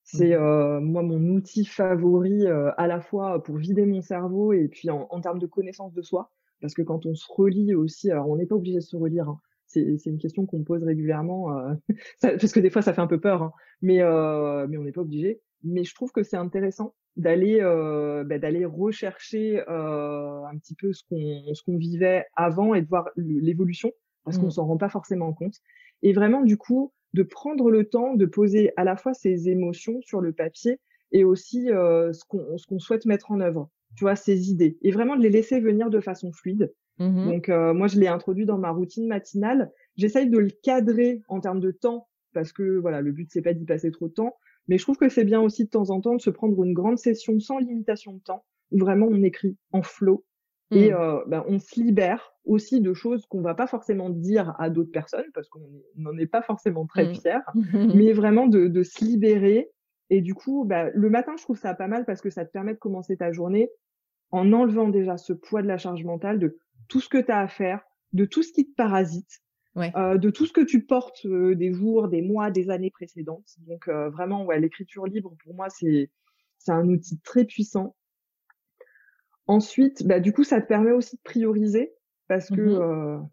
[0.03, 4.89] C'est mmh moi mon outil favori à la fois pour vider mon cerveau et puis
[4.89, 6.31] en, termes de connaissance de soi.
[6.61, 9.29] Parce que quand on se relit aussi, alors on n'est pas obligé de se relire,
[9.29, 11.73] hein, c'est une question qu'on pose régulièrement, euh,
[12.21, 13.51] parce que des fois ça fait un peu peur, hein,
[13.81, 15.41] mais, euh, mais on n'est pas obligé.
[15.63, 21.03] Mais je trouve que c'est intéressant d'aller euh, bah, d'aller rechercher un petit peu ce
[21.09, 23.91] qu'on ce qu'on vivait avant et de voir l'évolution,
[24.23, 24.51] parce qu'on mmh.
[24.51, 25.55] s'en rend pas forcément compte.
[26.03, 29.99] Et vraiment du coup de prendre le temps de poser à la fois ses émotions
[30.01, 30.79] sur le papier
[31.11, 34.91] et aussi ce qu'on ce qu'on souhaite mettre en œuvre, tu vois, ses idées, et
[34.91, 38.45] vraiment de les laisser venir de façon fluide Mmh Donc euh, moi je l'ai introduit
[38.45, 39.71] dans ma routine matinale.
[39.95, 43.53] J'essaye de le cadrer en termes de temps parce que voilà le but c'est pas
[43.53, 44.35] d'y passer trop de temps,
[44.67, 46.73] mais je trouve que c'est bien aussi de temps en temps de se prendre une
[46.73, 50.25] grande session sans limitation de temps où vraiment on écrit en flow
[50.71, 50.95] et mmh.
[50.95, 54.91] euh, ben, on se libère aussi de choses qu'on va pas forcément dire à d'autres
[54.91, 55.61] personnes parce qu'on
[55.95, 57.15] n'en est pas forcément très mmh.
[57.15, 57.41] fier,
[57.95, 59.69] mais vraiment de, de, se libérer.
[60.09, 62.51] Et du coup, ben, le matin, je trouve ça pas mal parce que ça te
[62.51, 63.69] permet de commencer ta journée
[64.31, 66.57] en enlevant déjà ce poids de la charge mentale de
[66.87, 67.81] tout ce que tu as à faire,
[68.13, 69.41] de tout ce qui te parasite,
[69.77, 73.55] euh, de tout ce que tu portes euh, des jours, des mois, des années précédentes.
[73.67, 76.09] Donc euh, vraiment, ouais, l'écriture libre pour moi c'est
[76.57, 77.95] c'est un outil très puissant.
[79.45, 81.93] Ensuite, bah, du coup, ça te permet aussi de prioriser
[82.27, 83.29] parce que mmh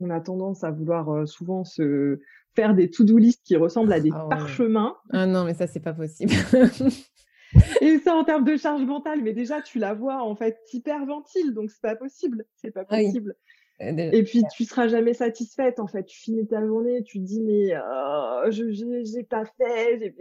[0.00, 2.20] on a tendance à vouloir souvent se
[2.54, 4.94] faire des to-do list qui ressemblent à des ah parchemins.
[5.10, 6.32] Ah non, mais ça c'est pas possible.
[7.80, 11.54] Et ça en termes de charge mentale, mais déjà tu la vois en fait hyperventile,
[11.54, 13.34] donc c'est pas possible, c'est pas possible.
[13.80, 16.04] Et puis tu seras jamais satisfaite en fait.
[16.04, 20.14] Tu finis ta journée, tu te dis mais oh, je j'ai pas fait,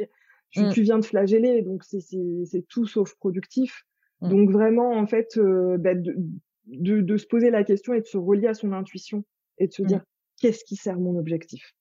[0.52, 0.74] tu, mmh.
[0.74, 3.86] tu, viens de flageller, donc c'est tout sauf productif.
[4.22, 4.30] Mmh.
[4.30, 6.16] Donc vraiment en fait euh, bah, de,
[6.68, 9.24] de, de, se poser la question et de se relier à son intuition
[9.58, 9.88] et de se mmh.
[9.88, 10.04] dire
[10.40, 11.74] qu'est-ce qui sert mon objectif?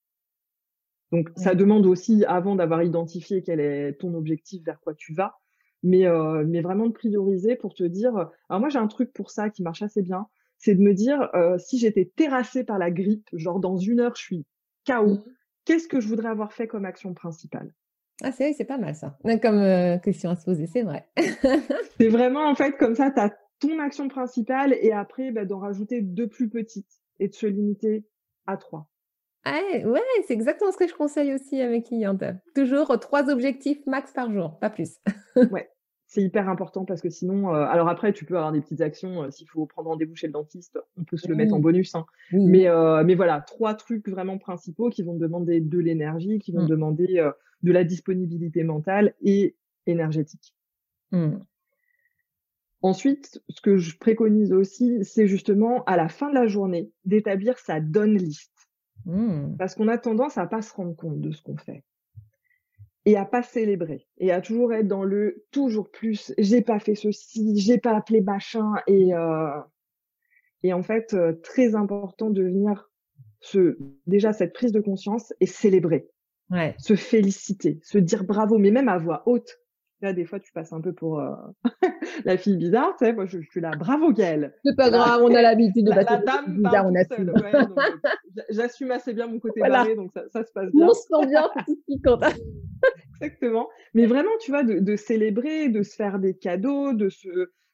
[1.12, 5.38] Donc ça demande aussi, avant d'avoir identifié quel est ton objectif, vers quoi tu vas,
[5.82, 8.16] mais, euh, mais vraiment de prioriser pour te dire,
[8.48, 10.26] alors moi j'ai un truc pour ça qui marche assez bien,
[10.58, 14.16] c'est de me dire, euh, si j'étais terrassée par la grippe, genre dans une heure
[14.16, 14.46] je suis
[14.86, 15.24] KO, mmh.
[15.64, 17.72] qu'est-ce que je voudrais avoir fait comme action principale?
[18.22, 19.18] Ah, c'est c'est pas mal ça.
[19.42, 21.06] Comme euh, question à se poser, c'est vrai.
[21.98, 25.58] c'est vraiment en fait comme ça, tu as ton action principale et après bah, d'en
[25.58, 28.06] rajouter deux plus petites et de se limiter
[28.46, 28.88] à trois.
[29.46, 32.24] Ouais, c'est exactement ce que je conseille aussi avec cliente.
[32.54, 34.96] Toujours trois objectifs max par jour, pas plus.
[35.52, 35.70] ouais,
[36.08, 39.24] c'est hyper important parce que sinon, euh, alors après, tu peux avoir des petites actions.
[39.24, 41.94] Euh, s'il faut prendre rendez-vous chez le dentiste, on peut se le mettre en bonus.
[41.94, 42.06] Hein.
[42.32, 46.62] Mais, euh, mais voilà, trois trucs vraiment principaux qui vont demander de l'énergie, qui vont
[46.62, 46.68] mmh.
[46.68, 47.30] demander
[47.62, 49.56] de la disponibilité mentale et
[49.86, 50.54] énergétique.
[51.12, 51.38] Mmh.
[52.82, 57.58] Ensuite, ce que je préconise aussi, c'est justement à la fin de la journée d'établir
[57.58, 58.55] sa donne liste.
[59.06, 59.56] Mmh.
[59.56, 61.84] Parce qu'on a tendance à pas se rendre compte de ce qu'on fait
[63.06, 66.34] et à pas célébrer et à toujours être dans le toujours plus.
[66.38, 69.60] J'ai pas fait ceci, j'ai pas appelé machin et euh,
[70.64, 72.90] et en fait euh, très important de venir
[73.40, 76.08] se, déjà cette prise de conscience et célébrer.
[76.50, 76.74] Ouais.
[76.78, 79.60] Se féliciter, se dire bravo, mais même à voix haute.
[80.02, 81.34] Là, des fois, tu passes un peu pour euh,
[82.26, 83.14] la fille bizarre, tu sais.
[83.14, 84.54] Moi, je, suis là, bravo Gaëlle.
[84.62, 87.30] C'est pas grave, on a l'habitude de la, la dame bizarre, on assume.
[87.30, 89.78] Ouais, euh, J'assume assez bien mon côté voilà.
[89.78, 90.86] barré, donc ça, ça, se passe bien.
[90.86, 92.22] On se sent bien, c'est tout ce qui compte.
[93.22, 93.68] Exactement.
[93.94, 97.28] Mais vraiment, tu vois, de, de, célébrer, de se faire des cadeaux, de se,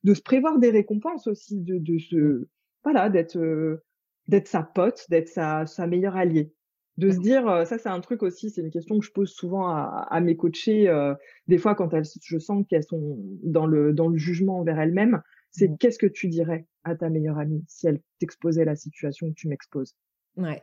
[0.05, 2.47] de se prévoir des récompenses aussi, de, de se,
[2.85, 3.83] voilà, d'être, euh,
[4.29, 6.53] d'être sa pote, d'être sa, sa meilleure alliée
[6.99, 9.69] de se dire, ça c'est un truc aussi, c'est une question que je pose souvent
[9.69, 11.15] à, à mes coachés, euh,
[11.49, 15.23] des fois quand elles, je sens qu'elles sont dans le, dans le jugement envers elles-mêmes,
[15.51, 15.79] c'est mmh.
[15.79, 19.49] qu'est-ce que tu dirais à ta meilleure amie si elle t'exposait la situation que tu
[19.49, 19.95] m'exposes?
[20.37, 20.61] Ouais.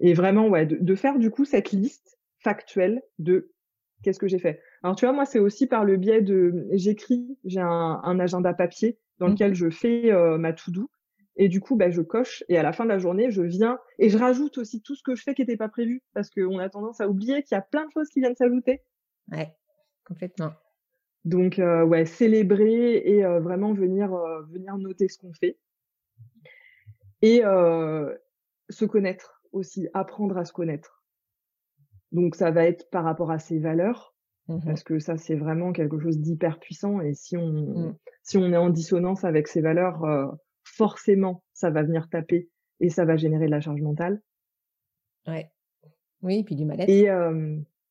[0.00, 3.52] Et vraiment, ouais, de, de, faire du coup cette liste factuelle de
[4.02, 4.60] qu'est-ce que j'ai fait.
[4.82, 8.52] Alors tu vois, moi c'est aussi par le biais de, j'écris, j'ai un, un, agenda
[8.52, 9.32] papier dans mmh.
[9.32, 10.90] lequel je fais euh, ma to-do
[11.38, 13.78] et du coup, bah, je coche et à la fin de la journée, je viens
[14.00, 16.58] et je rajoute aussi tout ce que je fais qui n'était pas prévu parce qu'on
[16.58, 18.82] a tendance à oublier qu'il y a plein de choses qui viennent s'ajouter.
[19.30, 19.54] Ouais,
[20.04, 20.50] complètement.
[21.24, 25.56] Donc, euh, ouais, célébrer et euh, vraiment venir, euh, venir noter ce qu'on fait.
[27.22, 27.40] Et
[28.70, 31.04] se connaître aussi, apprendre à se connaître.
[32.12, 34.14] Donc, ça va être par rapport à ses valeurs,
[34.48, 37.00] mmh parce que ça, c'est vraiment quelque chose d'hyper puissant.
[37.00, 37.96] Et si on, mmh.
[38.22, 40.04] si on est en dissonance avec ses valeurs,
[40.78, 42.48] forcément, ça va venir taper
[42.80, 44.22] et ça va générer de la charge mentale.
[45.26, 45.50] Ouais.
[46.22, 46.88] Oui, et puis du mal-être.
[46.88, 47.08] Et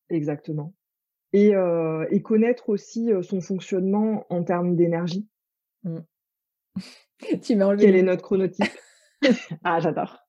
[0.09, 0.73] exactement.
[1.33, 1.51] Et,
[2.09, 5.27] et, connaître aussi son fonctionnement en termes d'énergie.
[5.83, 5.99] Mmh.
[7.43, 7.85] tu m'as enlevé.
[7.85, 8.65] Quel est notre chronotype?
[9.63, 10.19] Ah, j'adore.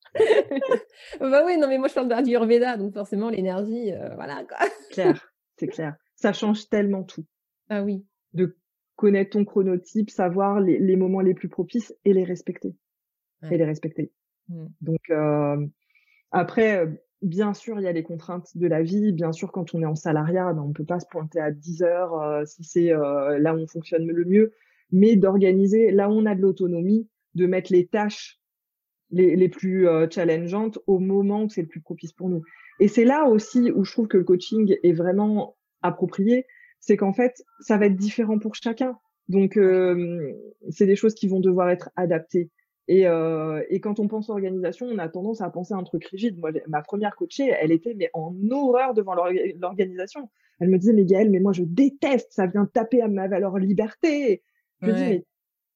[1.20, 4.56] bah oui, non, mais moi je parle d'Ayurveda, donc forcément l'énergie, voilà quoi.
[4.90, 5.94] clair, c'est clair.
[6.16, 7.26] Ça change tellement tout.
[7.68, 8.06] Ah oui.
[8.32, 8.56] De
[8.98, 12.74] connaître ton chronotype, savoir les, les, moments les plus propices et les respecter.
[13.48, 14.10] Et les respecter.
[14.48, 14.66] Mmh.
[14.80, 15.64] Donc euh,
[16.32, 19.12] après, bien sûr, il y a les contraintes de la vie.
[19.12, 21.82] Bien sûr, quand on est en salariat, ben, on peut pas se pointer à 10
[21.84, 24.52] heures euh, si c'est euh, là où on fonctionne le mieux,
[24.90, 28.40] mais d'organiser là où on a de l'autonomie, de mettre les tâches
[29.10, 32.42] les, les plus challengeantes au moment où c'est le plus propice pour nous.
[32.80, 36.46] Et c'est là aussi où je trouve que le coaching est vraiment approprié,
[36.80, 38.98] c'est qu'en fait, ça va être différent pour chacun.
[39.28, 40.32] Donc, euh,
[40.70, 42.50] c'est des choses qui vont devoir être adaptées.
[42.88, 46.06] Et, euh, et quand on pense organisation, on a tendance à penser à un truc
[46.06, 46.38] rigide.
[46.38, 50.30] Moi, ma première coachée, elle était mais en horreur devant l'organisation.
[50.58, 53.58] Elle me disait, mais Gaëlle, mais moi, je déteste, ça vient taper à ma valeur
[53.58, 54.42] liberté.
[54.80, 55.26] Je dis, mais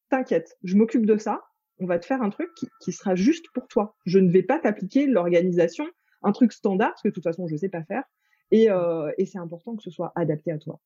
[0.08, 1.42] t'inquiète, je m'occupe de ça.
[1.78, 3.96] On va te faire un truc qui, qui sera juste pour toi.
[4.06, 5.84] Je ne vais pas t'appliquer l'organisation,
[6.22, 8.04] un truc standard, parce que de toute façon, je sais pas faire.
[8.52, 10.78] Et, euh, et c'est important que ce soit adapté à toi.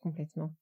[0.00, 0.52] Complètement.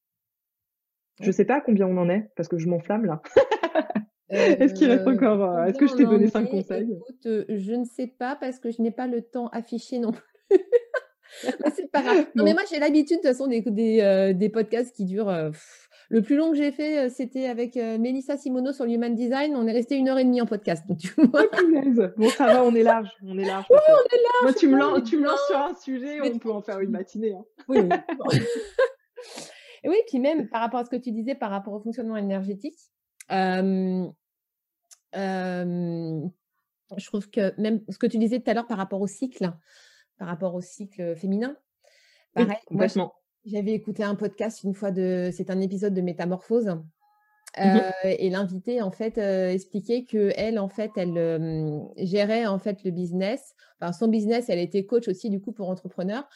[1.20, 3.22] Je sais pas combien on en est, parce que je m'enflamme là.
[4.30, 6.90] Est-ce qu'il reste encore euh, Est-ce que je t'ai donné cinq conseils?
[6.90, 10.12] Écoute, euh, je ne sais pas parce que je n'ai pas le temps affiché non
[10.12, 10.24] plus.
[11.76, 12.26] c'est pas grave.
[12.34, 13.60] Non, mais moi j'ai l'habitude de toute façon des,
[14.34, 15.52] des, podcasts qui durent
[16.10, 19.56] le plus long que j'ai fait, c'était avec Mélissa Simono sur l'Human Design.
[19.56, 20.86] On est resté une heure et demie en podcast.
[20.86, 21.42] Donc, tu vois.
[21.52, 23.10] Oh, bon, ça va, on est large.
[23.22, 23.66] On est large.
[23.70, 24.42] Oui, on est large.
[24.42, 26.90] Moi, tu me, lances, tu me lances sur un sujet, on peut en faire une
[26.90, 27.32] matinée.
[27.32, 27.44] Hein.
[27.68, 27.78] Oui.
[29.82, 32.16] et oui, puis même par rapport à ce que tu disais, par rapport au fonctionnement
[32.16, 32.78] énergétique,
[33.32, 34.06] euh,
[35.16, 36.20] euh,
[36.96, 39.52] je trouve que même ce que tu disais tout à l'heure par rapport au cycle,
[40.18, 41.56] par rapport au cycle féminin,
[42.34, 43.14] pareil, oui, complètement.
[43.46, 46.66] J'avais écouté un podcast une fois de, c'est un épisode de Métamorphose.
[46.66, 46.80] Mmh
[47.60, 52.58] euh, et l'invité en fait euh, expliquait que elle en fait elle euh, gérait en
[52.58, 53.54] fait le business.
[53.80, 56.28] Enfin son business elle était coach aussi du coup pour entrepreneurs.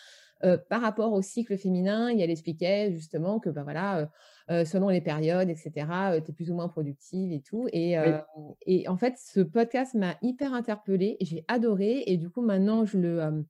[0.69, 4.09] Par rapport au cycle féminin et elle expliquait justement que ben voilà
[4.49, 5.89] selon les périodes etc
[6.25, 7.67] tu es plus ou moins productive et tout.
[7.73, 7.97] Et,
[8.65, 12.05] et en fait ce podcast m'a hyper interpellée j'ai adoré.
[12.07, 13.45] Et du coup maintenant je le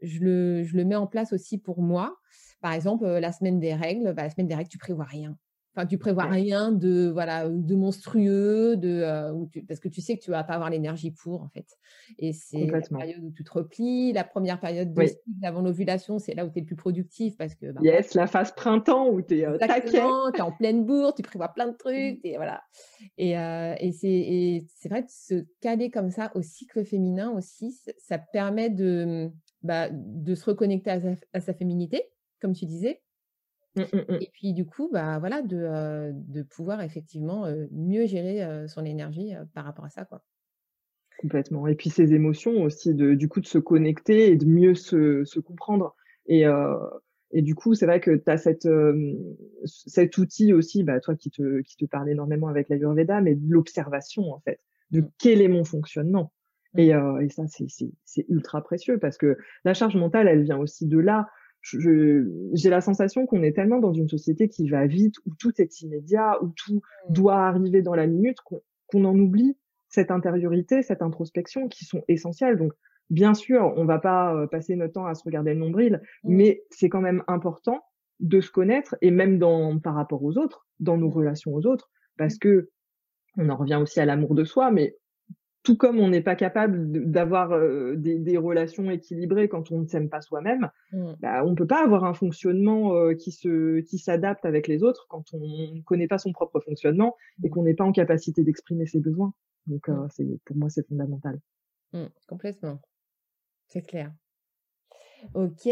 [0.00, 2.16] je le, je le mets en place aussi pour moi
[2.62, 5.36] par exemple, la semaine des règles, bah, la semaine des règles, tu prévois rien.
[5.74, 9.02] Enfin, tu prévois rien de voilà de monstrueux, de
[9.66, 11.66] parce que tu sais que tu vas pas avoir l'énergie pour en fait.
[12.18, 14.12] Et c'est la période où tu te replies.
[14.12, 17.38] La première période de cycle avant l'ovulation, c'est là où tu es le plus productif
[17.38, 20.84] parce que bah, yes, la phase printemps où tu es euh, tu es en pleine
[20.84, 22.62] bourre, tu prévois plein de trucs et voilà.
[23.16, 28.18] Et, et c'est c'est vrai de se caler comme ça au cycle féminin aussi, ça
[28.18, 29.30] permet de
[29.62, 30.90] bah, de se reconnecter
[31.32, 32.10] à sa féminité
[32.42, 33.00] comme tu disais.
[33.76, 34.18] Mmh, mmh, mmh.
[34.20, 39.64] Et puis du coup, bah voilà, de, de pouvoir effectivement mieux gérer son énergie par
[39.64, 40.22] rapport à ça, quoi.
[41.18, 41.66] Complètement.
[41.68, 45.24] Et puis ses émotions aussi, de, du coup, de se connecter et de mieux se,
[45.24, 45.94] se comprendre.
[46.26, 46.44] Et,
[47.32, 48.68] et du coup, c'est vrai que tu as cette,
[49.64, 53.36] cet outil aussi, bah, toi qui te, qui te parle énormément avec la l'Ayurveda, mais
[53.36, 54.60] de l'observation en fait.
[54.92, 56.32] de quel est mon fonctionnement.
[56.78, 60.98] Et, et ça, c'est ultra précieux parce que la charge mentale, elle vient aussi de
[60.98, 61.28] là.
[61.62, 65.80] J'ai la sensation qu'on est tellement dans une société qui va vite, où tout est
[65.82, 67.12] immédiat, où tout Mmh.
[67.12, 69.56] doit arriver dans la minute, qu'on, qu'on en oublie
[69.88, 72.56] cette intériorité, cette introspection qui sont essentielles.
[72.56, 72.72] Donc,
[73.10, 76.34] bien sûr, on va pas euh, passer notre temps à se regarder le nombril, Mmh.
[76.36, 77.80] mais c'est quand même important
[78.20, 81.12] de se connaître et même dans par rapport aux autres, dans nos Mmh.
[81.12, 82.70] relations aux autres, parce que
[83.38, 84.96] on en revient aussi à l'amour de soi, mais
[85.62, 89.86] tout comme on n'est pas capable d'avoir euh, des, des relations équilibrées quand on ne
[89.86, 91.12] s'aime pas soi-même, Mmh.
[91.20, 95.06] bah, on peut pas avoir un fonctionnement euh, qui se qui s'adapte avec les autres
[95.08, 97.50] quand on ne connaît pas son propre fonctionnement et Mmh.
[97.50, 99.32] qu'on n'est pas en capacité d'exprimer ses besoins.
[99.66, 99.92] Donc Mmh.
[99.92, 101.38] euh, c'est pour moi c'est fondamental.
[101.92, 102.80] Mmh, complètement,
[103.68, 104.12] c'est clair.
[105.34, 105.68] OK,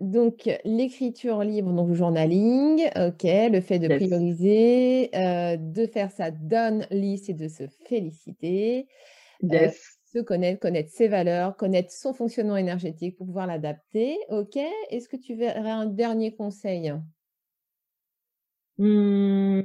[0.00, 3.96] donc l'écriture libre, donc le journaling, OK, le fait de Yes.
[3.98, 8.86] prioriser, de faire sa done list et de se féliciter,
[9.50, 9.98] heu, Yes.
[10.04, 14.18] se connaître, connaître ses valeurs, connaître son fonctionnement énergétique pour pouvoir l'adapter.
[14.30, 14.56] OK,
[14.90, 16.92] est-ce que tu verrais un dernier conseil?
[18.78, 19.60] Mmh.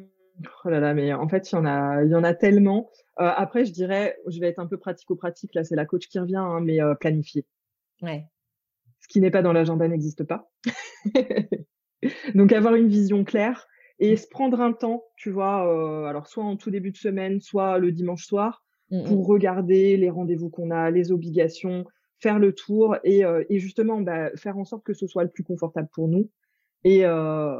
[0.66, 2.90] Oh là là, mais en fait, il y en a il y en a tellement.
[3.20, 6.20] Heu, après, je dirais, je vais être un peu pratico-pratique, là, c'est la coach qui
[6.20, 7.46] revient, hein, mais heu, planifier.
[8.02, 8.30] Ouais.
[9.00, 10.52] Ce qui n'est pas dans l'agenda n'existe pas.
[12.36, 13.68] Donc avoir une vision claire
[14.00, 17.80] et se prendre un temps, tu vois, alors soit en tout début de semaine, soit
[17.80, 19.18] le dimanche soir, Mmh mh.
[19.18, 21.86] pour regarder les rendez-vous qu'on a, les obligations,
[22.20, 25.30] faire le tour et heu et justement, bah, faire en sorte que ce soit le
[25.32, 26.30] plus confortable pour nous
[26.86, 27.56] et heu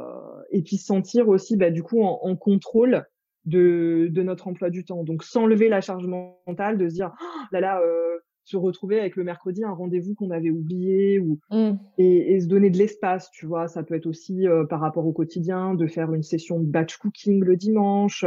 [0.52, 3.04] et puis se sentir aussi, bah, du coup en en contrôle
[3.46, 5.04] de de notre emploi du temps.
[5.04, 9.16] Donc s'enlever la charge mentale de se dire: «Oh là là», heu, se retrouver avec
[9.16, 11.88] le mercredi un rendez-vous qu'on avait oublié ou Mmh.
[11.98, 13.68] et et se donner de l'espace, tu vois?
[13.68, 16.96] Ça peut être aussi, heu, par rapport au quotidien, de faire une session de batch
[16.98, 18.24] cooking le dimanche,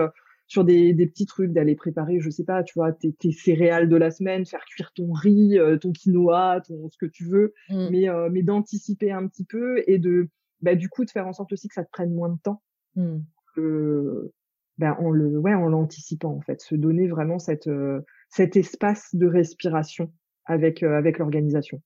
[0.51, 3.87] sur des des petits trucs, d'aller préparer, je sais pas, tu vois, tes tes céréales
[3.87, 7.53] de la semaine, faire cuire ton riz, heu, ton quinoa, ton ce que tu veux,
[7.69, 7.87] Mmh.
[7.89, 10.27] mais heu, mais d'anticiper un petit peu et de,
[10.59, 12.61] bah, du coup, de faire en sorte aussi que ça te prenne moins de temps
[12.97, 13.19] Mmh.
[13.55, 14.33] que,
[14.77, 16.59] bah, en le ouais, en l'anticipant, en fait.
[16.59, 20.11] Se donner vraiment cette, heu, cet espace de respiration
[20.43, 21.81] avec, avec l'organisation.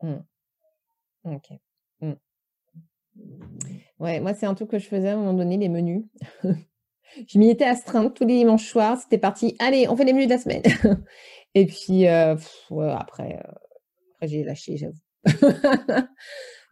[0.00, 0.14] Mmh.
[1.24, 1.48] OK.
[2.02, 2.12] Mmh.
[3.98, 6.04] Ouais, moi, c'est un truc que je faisais à un moment donné, les menus.
[7.26, 10.26] Je m'y étais astreinte tous les dimanches soirs, c'était parti: «Allez, on fait les menus
[10.28, 10.62] de la semaine»
[11.54, 12.36] et puis, heu,
[12.70, 13.42] ouais, après,
[14.22, 14.96] j'ai lâché, j'avoue.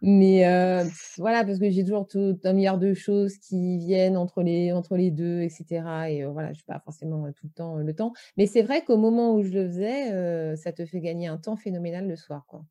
[0.01, 4.43] Mais, heu, voilà, parce que j'ai toujours tout un milliard de choses qui viennent entre
[4.43, 7.95] les entre les 2 et cetera et voilà, j'ai pas forcément, tout le temps, le
[7.95, 8.13] temps.
[8.37, 11.57] Mais c'est vrai qu'au moment où je le faisais, ça te fait gagner un temps
[11.57, 12.65] phénoménal le soir, quoi.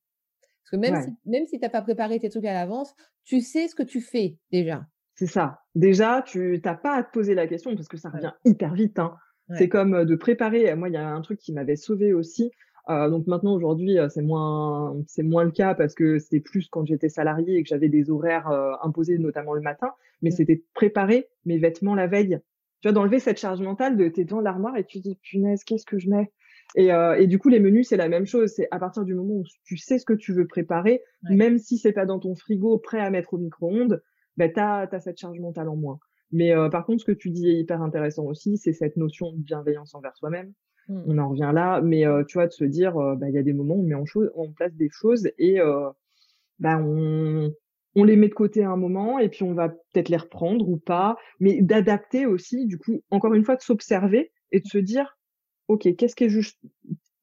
[0.64, 0.96] Parce que même Ouais.
[0.96, 3.82] si même si tu as pas préparé tes trucs à l'avance, tu sais ce que
[3.84, 4.86] tu fais déjà.
[5.18, 5.62] C'est ça.
[5.74, 8.20] Déjà, tu tu as pas à te poser la question parce que ça Ouais.
[8.20, 9.16] revient hyper vite, hein.
[9.50, 12.52] C'est comme, heu, de préparer moi, il y a un truc qui m'avait sauvée aussi,
[12.88, 16.68] heu, donc maintenant aujourd'hui, heu, c'est moins c'est moins le cas parce que c'était plus
[16.68, 18.48] quand j'étais salariée et que j'avais des horaires,
[18.82, 19.90] imposés, notamment le matin,
[20.22, 20.36] mais Mmh.
[20.36, 22.38] c'était de préparer mes vêtements la veille.
[22.80, 25.18] Tu vois, d'enlever cette charge mentale de tu es dans l'armoire et tu te dis:
[25.20, 26.30] «Punaise, qu'est-ce que je mets?»
[26.76, 28.52] et du coup, les menus, c'est la même chose.
[28.54, 31.34] C'est à partir du moment où tu sais ce que tu veux préparer, Ouais.
[31.34, 34.00] même si c'est pas dans ton frigo prêt à mettre au micro-ondes,
[34.38, 35.98] bah, tu as cette charge mentale en moins.
[36.30, 39.32] Mais heu, par contre, ce que tu dis est hyper intéressant aussi, c'est cette notion
[39.32, 40.52] de bienveillance envers soi-même.
[40.88, 41.02] Mmh.
[41.06, 43.38] On en revient là, mais heu, tu vois, de se dire, heu, bah, il y
[43.38, 45.58] a des moments où on met en place des choses et
[46.58, 47.52] bah, on
[47.94, 50.68] on les met de côté à un moment et puis on va peut-être les reprendre
[50.68, 54.78] ou pas, mais d'adapter aussi, du coup, encore une fois, de s'observer et de se
[54.78, 55.18] dire:
[55.66, 56.60] «OK, qu'est-ce qui est juste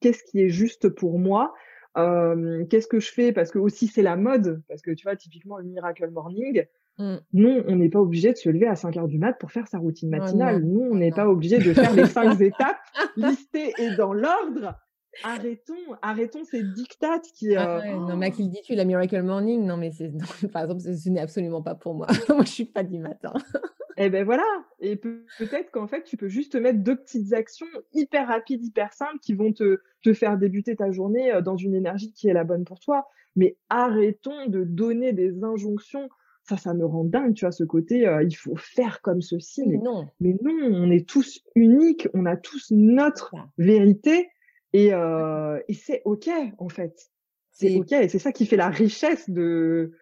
[0.01, 1.53] qu'est-ce qui est juste pour moi?
[1.95, 5.57] Qu'est-ce que je fais?» parce que aussi c'est la mode, parce que tu vois, typiquement
[5.57, 6.65] le miracle morning,
[6.97, 7.19] Mmh.
[7.33, 9.77] non, on n'est pas obligé de se lever à 5:00 du mat pour faire sa
[9.79, 10.31] routine Oh matinale.
[10.31, 12.79] non, Nous, on oh n'est pas obligé de faire les 5 étapes
[13.15, 14.79] listées et dans l'ordre.
[15.23, 18.83] Arrêtons arrêtons ces diktats qui, Ah heu ouais, non, mais à qui le dis-tu, la
[18.85, 19.65] miracle morning?
[19.65, 20.11] Non, mais c'est
[20.51, 22.07] par exemple, ce n'est absolument pas pour moi.
[22.29, 23.33] Moi, je suis pas du matin.
[23.97, 24.43] et beh, voilà
[24.79, 28.63] et peut peut-être qu'en fait, tu peux juste te mettre 2 petites actions hyper rapides,
[28.63, 32.27] hyper simples qui vont te te faire débuter ta journée, heu, dans une énergie qui
[32.27, 33.07] est la bonne pour toi.
[33.37, 36.09] Mais arrêtons de donner des injonctions.
[36.47, 39.63] Ça, ça me rend dingue, tu vois, ce côté, heu, il faut faire comme ceci,
[39.67, 40.15] mais non.
[40.19, 44.29] mais non, on est tous uniques, on a tous notre vérité
[44.73, 46.29] et heu et c'est OK,
[46.59, 46.93] en fait.
[47.51, 49.93] C'est C'est OK et c'est ça qui fait la richesse de,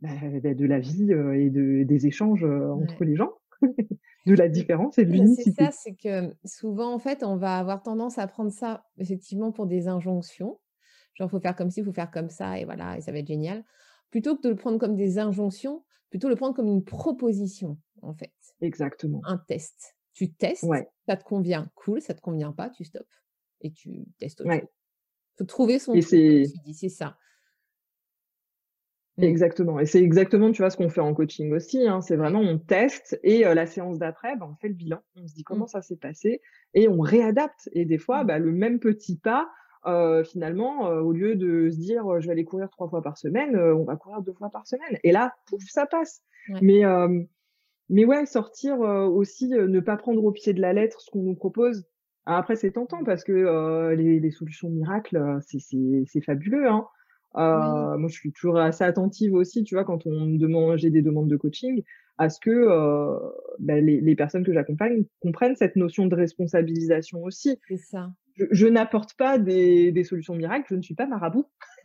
[0.00, 0.10] bah,
[0.42, 3.04] bah, de la vie, heu et de des échanges, entre Ouais.
[3.04, 3.32] les gens.
[4.26, 5.44] De la différence et de c'est l'unicité.
[5.44, 9.66] ça, c'est que souvent, en fait, on va avoir tendance à prendre ça, effectivement, pour
[9.66, 10.60] des injonctions.
[11.14, 13.28] Genre, faut faire comme ci, faut faire comme ça et voilà et ça va être
[13.28, 13.64] génial.
[14.14, 18.14] Plutôt que de le prendre comme des injonctions, plutôt le prendre comme une proposition, en
[18.14, 18.30] fait.
[18.60, 19.20] Exactement.
[19.24, 19.96] Un test.
[20.12, 20.64] tu testes,
[21.08, 23.04] ça te convient, cool, ça te convient pas, tu stops
[23.60, 24.68] et tu testes autre chose.
[25.36, 26.44] faut trouver son c'est
[26.90, 27.18] ça.
[29.16, 29.24] Mmh.
[29.24, 29.80] Exactement.
[29.80, 31.84] Et c'est exactement, tu vois, ce qu'on fait en coaching aussi.
[31.88, 32.00] Hein.
[32.00, 35.00] C'est vraiment, on teste et la séance d'après, bah, on fait le bilan.
[35.16, 35.70] On se dit comment mmh.
[35.70, 36.40] ça s'est passé
[36.74, 37.68] et on réadapte.
[37.72, 38.26] Et des fois, mmh.
[38.28, 39.50] bah, le même petit pas,
[40.24, 43.84] finalement, au lieu de se dire, je vais aller courir trois fois par semaine, on
[43.84, 44.98] va courir deux fois par semaine.
[45.02, 46.22] Et là, pouf, ça passe.
[46.62, 46.82] Mais,
[47.90, 51.34] mais ouais, sortir aussi, ne pas prendre au pied de la lettre ce qu'on nous
[51.34, 51.84] propose.
[52.26, 56.68] après, c'est tentant parce que les, les, solutions miracles, c'est fabuleux.
[56.68, 56.86] Hein.
[57.36, 60.90] Euh, moi, je suis toujours assez attentive aussi, tu vois, quand on me demande, j'ai
[60.90, 61.82] des demandes de coaching,
[62.16, 63.18] à ce que euh,
[63.58, 67.58] ben, les, les, personnes que j'accompagne comprennent cette notion de responsabilisation aussi.
[67.66, 68.12] C'est ça.
[68.36, 71.46] Je, je n'apporte pas des, des, solutions miracles, je ne suis pas marabout.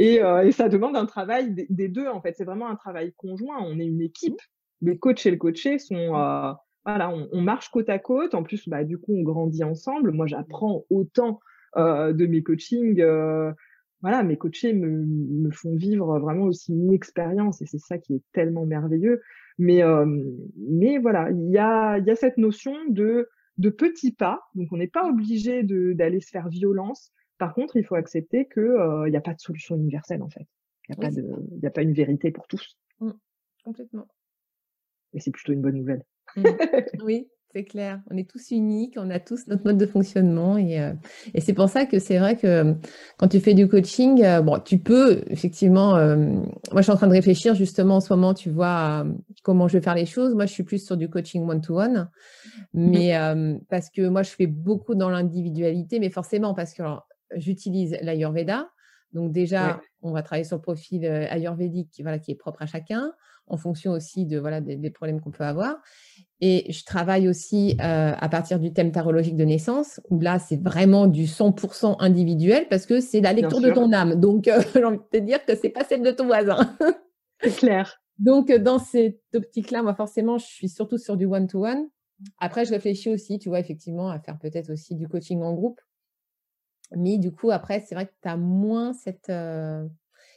[0.00, 2.34] et, euh, et, ça demande un travail des, des deux, en fait.
[2.36, 3.58] C'est vraiment un travail conjoint.
[3.60, 4.40] On est une équipe.
[4.80, 6.52] Le coach et le coaché sont, euh,
[6.84, 8.34] voilà, on, on, marche côte à côte.
[8.34, 10.12] En plus, bah, du coup, on grandit ensemble.
[10.12, 11.40] Moi, j'apprends autant
[11.76, 13.02] euh, de mes coachings
[14.00, 18.14] voilà, mes coachés me, me, font vivre vraiment aussi une expérience et c'est ça qui
[18.14, 19.20] est tellement merveilleux.
[19.58, 20.06] Mais, euh,
[20.56, 23.28] mais voilà, il y a, y a cette notion de,
[23.58, 24.40] de petits pas.
[24.54, 27.12] Donc, on n'est pas obligé d'aller se faire violence.
[27.38, 30.46] Par contre, il faut accepter qu'il n'y a pas de solution universelle, en fait.
[30.88, 31.24] Il n'y a, pas de,
[31.62, 32.78] y a pas une vérité pour tous.
[33.00, 33.10] Mmh,
[33.64, 34.08] complètement.
[35.12, 36.04] Et c'est plutôt une bonne nouvelle.
[36.36, 36.44] Mmh.
[37.02, 38.00] Oui, c'est clair.
[38.10, 40.58] On est tous uniques, on a tous notre mode de fonctionnement.
[40.58, 40.92] Et, euh,
[41.32, 42.74] et c'est pour ça que c'est vrai que euh,
[43.16, 45.92] quand tu fais du coaching, euh, bon, tu peux effectivement.
[45.92, 49.06] moi, je suis en train de réfléchir justement en ce moment, tu vois,
[49.42, 50.34] comment je vais faire les choses.
[50.34, 52.10] Moi, je suis plus sur du coaching one-to-one.
[52.74, 53.60] Mais mmh.
[53.70, 56.82] parce que moi, je fais beaucoup dans l'individualité, mais forcément, parce que
[57.34, 58.68] j'utilise l'Ayurveda.
[59.14, 63.12] Donc, déjà, on va travailler sur le profil ayurvédique voilà, qui est propre à chacun
[63.50, 65.76] en fonction aussi de, voilà, des, problèmes qu'on peut avoir.
[66.40, 70.60] Et je travaille aussi euh, à partir du thème tarologique de naissance, où là, c'est
[70.62, 74.14] vraiment du 100% individuel parce que c'est la lecture de ton âme.
[74.20, 76.76] Donc, euh, j'ai envie de te dire que c'est pas celle de ton voisin.
[77.42, 78.00] c'est clair.
[78.18, 81.88] Donc, dans cette optique-là, moi, forcément, je suis surtout sur du one-to-one.
[82.38, 85.80] Après, je réfléchis aussi, tu vois, effectivement, à faire peut-être aussi du coaching en groupe.
[86.96, 89.30] Mais du coup, après, c'est vrai que tu as moins cette...
[89.30, 89.86] Euh,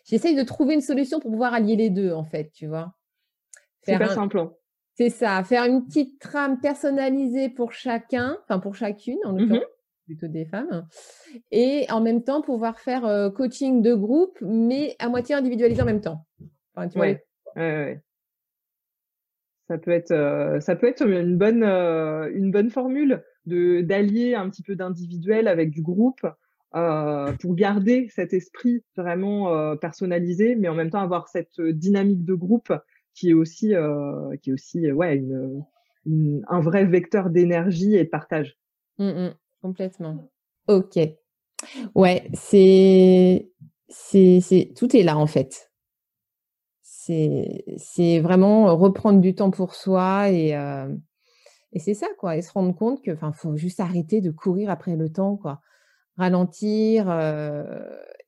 [0.05, 2.93] j'essaye de trouver une solution pour pouvoir allier les deux, en fait, tu vois.
[3.83, 4.17] C'est pas.
[4.17, 4.51] Hein.
[4.95, 9.63] C'est ça, faire une petite trame personnalisée pour chacun, enfin pour chacune, en mmh l'occurrence,
[10.05, 10.87] plutôt des femmes,
[11.51, 15.85] et en même temps pouvoir faire euh, coaching de groupe, mais à moitié individualisé en
[15.85, 16.25] même temps.
[16.75, 17.23] Enfin, tu ouais.
[17.55, 18.01] ouais,
[19.69, 24.35] Ça peut être, euh, ça peut être une bonne, euh, une bonne formule de d'allier
[24.35, 26.21] un petit peu d'individuel avec du groupe.
[27.41, 32.71] pour garder cet esprit vraiment personnalisé, mais en même temps avoir cette dynamique de groupe
[33.13, 35.15] qui est aussi, euh, qui est aussi ouais,
[36.05, 38.57] une, un vrai vecteur d'énergie et de partage.
[38.97, 40.29] Mmh, mmh, complètement.
[40.67, 40.99] Ok.
[41.95, 43.49] Ouais, c'est,
[43.89, 45.71] c'est, tout est là en fait.
[46.81, 50.93] C'est, c'est vraiment reprendre du temps pour soi et, euh,
[51.73, 52.37] et c'est ça quoi.
[52.37, 55.61] Et se rendre compte que, enfin, faut juste arrêter de courir après le temps quoi.
[56.17, 57.63] Ralentir euh,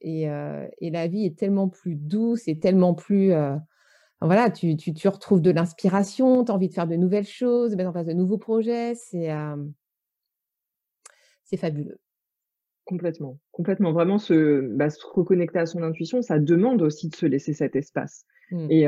[0.02, 3.34] et, et, la vie est tellement plus douce et tellement plus
[4.26, 7.76] voilà, tu, tu, retrouves de l'inspiration, tu as envie de faire de nouvelles choses, de
[7.76, 8.96] mettre en place de nouveaux projets.
[8.96, 9.30] C'est
[11.44, 12.00] c'est fabuleux.
[12.86, 13.94] Complètement, complètement.
[13.94, 17.76] Vraiment, se, bah, se reconnecter à son intuition, ça demande aussi de se laisser cet
[17.76, 18.68] espace mmh.
[18.70, 18.86] et,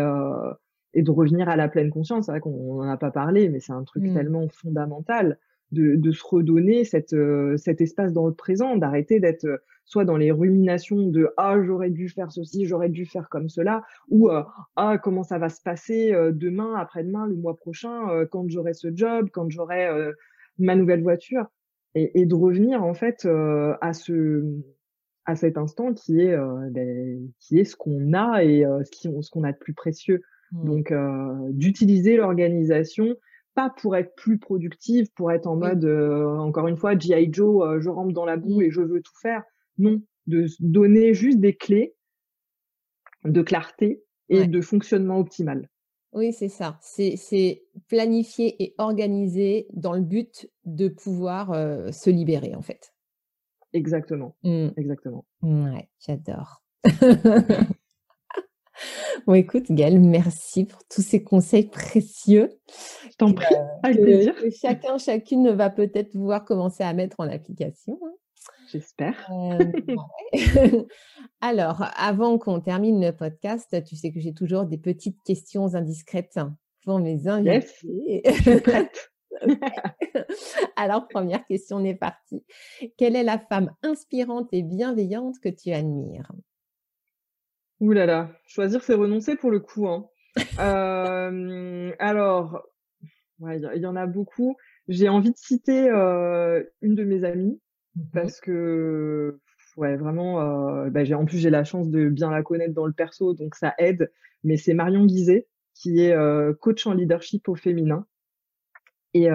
[0.93, 2.25] et de revenir à la pleine conscience.
[2.25, 4.13] C'est vrai qu'on n'en a pas parlé, mais c'est un truc mmh.
[4.13, 5.37] tellement fondamental
[5.71, 7.15] de, de se redonner cette,
[7.57, 12.09] cet espace dans le présent, d'arrêter d'être soit dans les ruminations de ah j'aurais dû
[12.09, 14.29] faire ceci, j'aurais dû faire comme cela, ou
[14.75, 19.29] ah comment ça va se passer demain, après-demain, le mois prochain, quand j'aurai ce job,
[19.31, 19.87] quand j'aurai
[20.57, 21.45] ma nouvelle voiture,
[21.93, 23.27] et, et, de revenir en fait
[23.81, 24.43] à ce
[25.25, 26.35] à cet instant qui est
[26.71, 30.21] ben, qui est ce qu'on a et ce qu'on a de plus précieux.
[30.51, 30.65] Mmh.
[30.65, 30.93] Donc
[31.51, 33.15] d'utiliser l'organisation
[33.55, 37.29] pas pour être plus productive, pour être en mode, encore une fois, G.I.
[37.31, 39.43] Joe, je rentre dans la boue et je veux tout faire.
[39.77, 41.95] Non, de donner juste des clés
[43.23, 45.69] de clarté et de fonctionnement optimal.
[46.13, 46.77] Oui, c'est ça.
[46.81, 51.53] C'est planifier et organiser dans le but de pouvoir
[51.93, 52.93] se libérer, en fait.
[53.73, 54.35] Exactement.
[54.43, 54.69] Mmh.
[54.77, 55.25] Exactement.
[55.41, 56.63] Ouais, j'adore.
[59.27, 62.49] Bon, écoute, Gaëlle, merci pour tous ces conseils précieux.
[63.09, 64.35] Je t'en prie, avec plaisir.
[64.61, 67.99] chacun, chacune va peut-être pouvoir commencer à mettre en application.
[68.03, 68.13] Hein.
[68.71, 69.29] J'espère.
[69.31, 69.59] Euh,
[71.41, 76.39] Alors, avant qu'on termine le podcast, tu sais que j'ai toujours des petites questions indiscrètes
[76.83, 78.21] pour mes invités.
[78.23, 78.35] Yes.
[78.37, 79.11] Je suis prête.
[80.75, 82.43] Alors, première question, on est parti.
[82.97, 86.31] Quelle est la femme inspirante et bienveillante que tu admires?
[87.85, 89.87] Ouh là là, choisir c'est renoncer pour le coup.
[89.87, 90.07] Hein.
[91.99, 92.63] alors,
[93.39, 94.57] il y, en a beaucoup.
[94.87, 95.87] J'ai envie de citer
[96.81, 97.61] une de mes amies
[97.95, 99.39] mmh parce que
[99.77, 102.91] ouais, vraiment, bah, j'ai en plus j'ai la chance de bien la connaître dans le
[102.91, 104.11] perso, donc ça aide.
[104.43, 106.17] Mais c'est Marion Guizet qui est
[106.61, 108.07] coach en leadership au féminin
[109.13, 109.27] et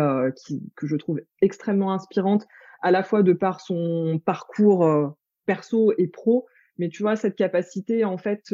[0.44, 2.48] qui que je trouve extrêmement inspirante
[2.82, 5.14] à la fois de par son parcours
[5.46, 6.48] perso et pro,
[6.80, 8.52] mais tu vois cette capacité en fait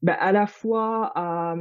[0.00, 1.54] bah, à la fois à,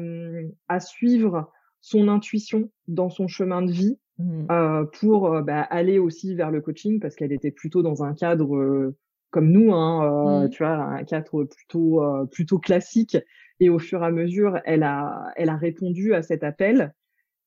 [0.69, 1.51] à suivre
[1.81, 4.45] son intuition dans son chemin de vie mmh.
[4.51, 8.13] euh, pour euh, bah, aller aussi vers le coaching parce qu'elle était plutôt dans un
[8.13, 8.95] cadre euh,
[9.31, 10.49] comme nous, hein, mmh.
[10.49, 12.01] tu vois, un cadre plutôt
[12.31, 13.17] plutôt classique.
[13.61, 16.93] Et au fur et à mesure, elle a elle a répondu à cet appel.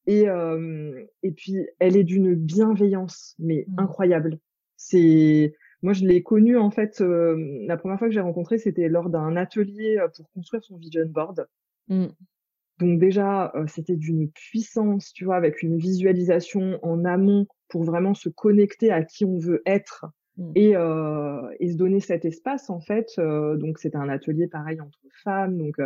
[0.07, 0.25] Et
[1.23, 3.81] et puis elle est d'une bienveillance mais mmh.
[3.81, 4.39] incroyable.
[4.77, 5.55] C'est
[5.85, 9.37] moi je l'ai connue en fait la première fois que j'ai rencontré c'était lors d'un
[9.37, 11.47] atelier pour construire son vision board.
[12.81, 18.29] Donc déjà, c'était d'une puissance, tu vois, avec une visualisation en amont pour vraiment se
[18.29, 20.07] connecter à qui on veut être
[20.39, 20.53] mmh.
[20.57, 20.71] et,
[21.61, 23.13] et se donner cet espace en fait.
[23.19, 25.77] donc c'était un atelier pareil entre femmes, donc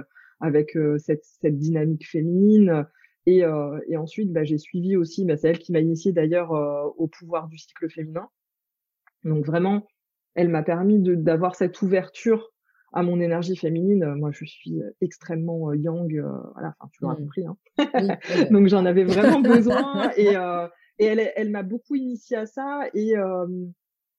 [0.40, 2.86] avec cette, cette, dynamique féminine.
[3.26, 3.42] Et,
[3.88, 7.48] et ensuite, bah, j'ai suivi aussi, bah, c'est elle qui m'a initié d'ailleurs au pouvoir
[7.48, 8.28] du cycle féminin.
[9.24, 9.86] Donc vraiment,
[10.34, 12.52] elle m'a permis d'avoir cette ouverture
[12.92, 16.10] à mon énergie féminine, euh, moi je suis euh, extrêmement euh, yang,
[16.54, 17.18] voilà, enfin tu l'auras mmh.
[17.18, 17.44] compris.
[17.46, 17.56] Hein.
[18.50, 20.34] Donc j'en avais vraiment besoin et,
[20.98, 23.14] et elle, elle m'a beaucoup initié à ça et,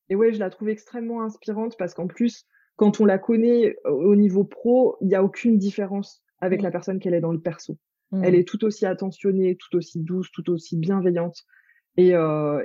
[0.09, 2.45] et ouais, je la trouve extrêmement inspirante parce qu'en plus,
[2.77, 6.71] quand on la connaît au niveau pro, il n'y a aucune différence avec la mmh.
[6.71, 7.77] personne qu'elle est dans le perso.
[8.11, 8.35] Elle mmh.
[8.35, 11.43] est tout aussi attentionnée, tout aussi douce, tout aussi bienveillante.
[11.97, 12.13] Et,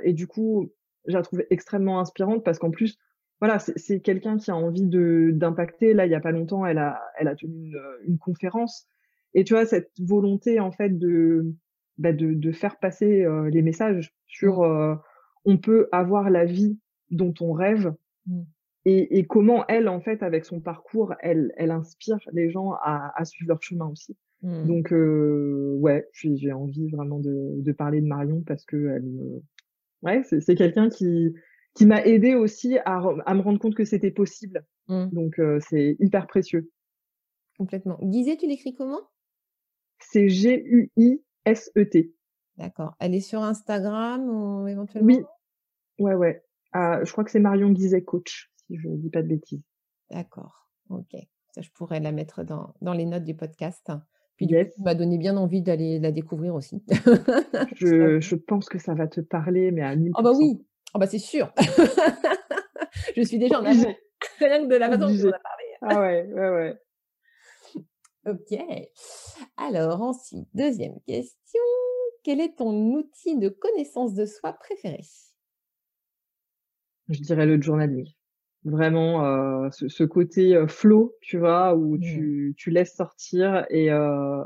[0.03, 0.71] et du coup,
[1.07, 2.97] je la trouve extrêmement inspirante parce qu'en plus,
[3.41, 5.93] voilà, c'est quelqu'un qui a envie de d'impacter.
[5.93, 8.87] Là, il y a pas longtemps, elle a elle a tenu une, une conférence
[9.33, 11.53] et tu vois cette volonté en fait de
[11.97, 14.63] bah, de, de faire passer euh, les messages sur mmh.
[14.63, 14.95] euh,
[15.45, 16.79] on peut avoir la vie
[17.11, 17.93] dont on rêve
[18.25, 18.41] mmh.
[18.85, 23.13] et, et, comment elle en fait avec son parcours elle elle inspire les gens à,
[23.15, 24.17] à suivre leur chemin aussi.
[24.41, 24.67] Mmh.
[24.67, 29.41] Donc euh, ouais, j'ai envie vraiment de, de parler de Marion parce que elle
[30.05, 31.33] ouais c'est quelqu'un qui
[31.75, 34.65] qui m'a aidé aussi à, à, me rendre compte que c'était possible.
[34.87, 35.07] Mmh.
[35.11, 36.71] Donc, euh, c'est hyper précieux.
[37.57, 37.97] Complètement.
[38.01, 39.01] Guizet, tu l'écris comment?
[39.99, 42.13] C'est G-U-I-S-E-T.
[42.57, 42.95] D'accord.
[42.99, 45.07] Elle est sur Instagram ou éventuellement?
[45.07, 45.23] Oui.
[45.99, 46.43] Ouais, ouais.
[46.71, 49.63] Ah, je crois que c'est Marion Guizet Coach, si je ne dis pas de bêtises.
[50.09, 50.69] D'accord.
[50.89, 51.15] Ok.
[51.51, 53.91] Ça, je pourrais la mettre dans, dans les notes du podcast.
[54.37, 56.83] Puis coup, m'a donné bien envie d'aller la découvrir aussi.
[57.75, 60.11] je, je, pense que ça va te parler, mais à 1000%.
[60.15, 60.59] Ah bah oui,
[60.95, 61.51] Oh bah c'est sûr.
[63.17, 63.93] je suis déjà en avant.
[64.39, 65.63] Rien que de la façon dont on a parlé.
[65.81, 66.79] ah ouais, ouais, ouais.
[68.25, 68.57] Ok.
[69.57, 71.61] Alors ensuite, deuxième question.
[72.23, 75.01] Quel est ton outil de connaissance de soi préféré?
[77.09, 78.07] Je dirais le journaling.
[78.65, 84.43] Vraiment, euh, ce, côté euh, flow, tu vois, où tu, tu laisses sortir et, euh,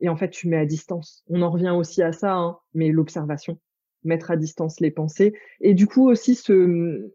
[0.00, 1.22] et en fait, tu mets à distance.
[1.28, 3.58] On en revient aussi à ça, hein, mais l'observation
[4.04, 5.34] mettre à distance les pensées.
[5.60, 7.12] Et du coup aussi ce,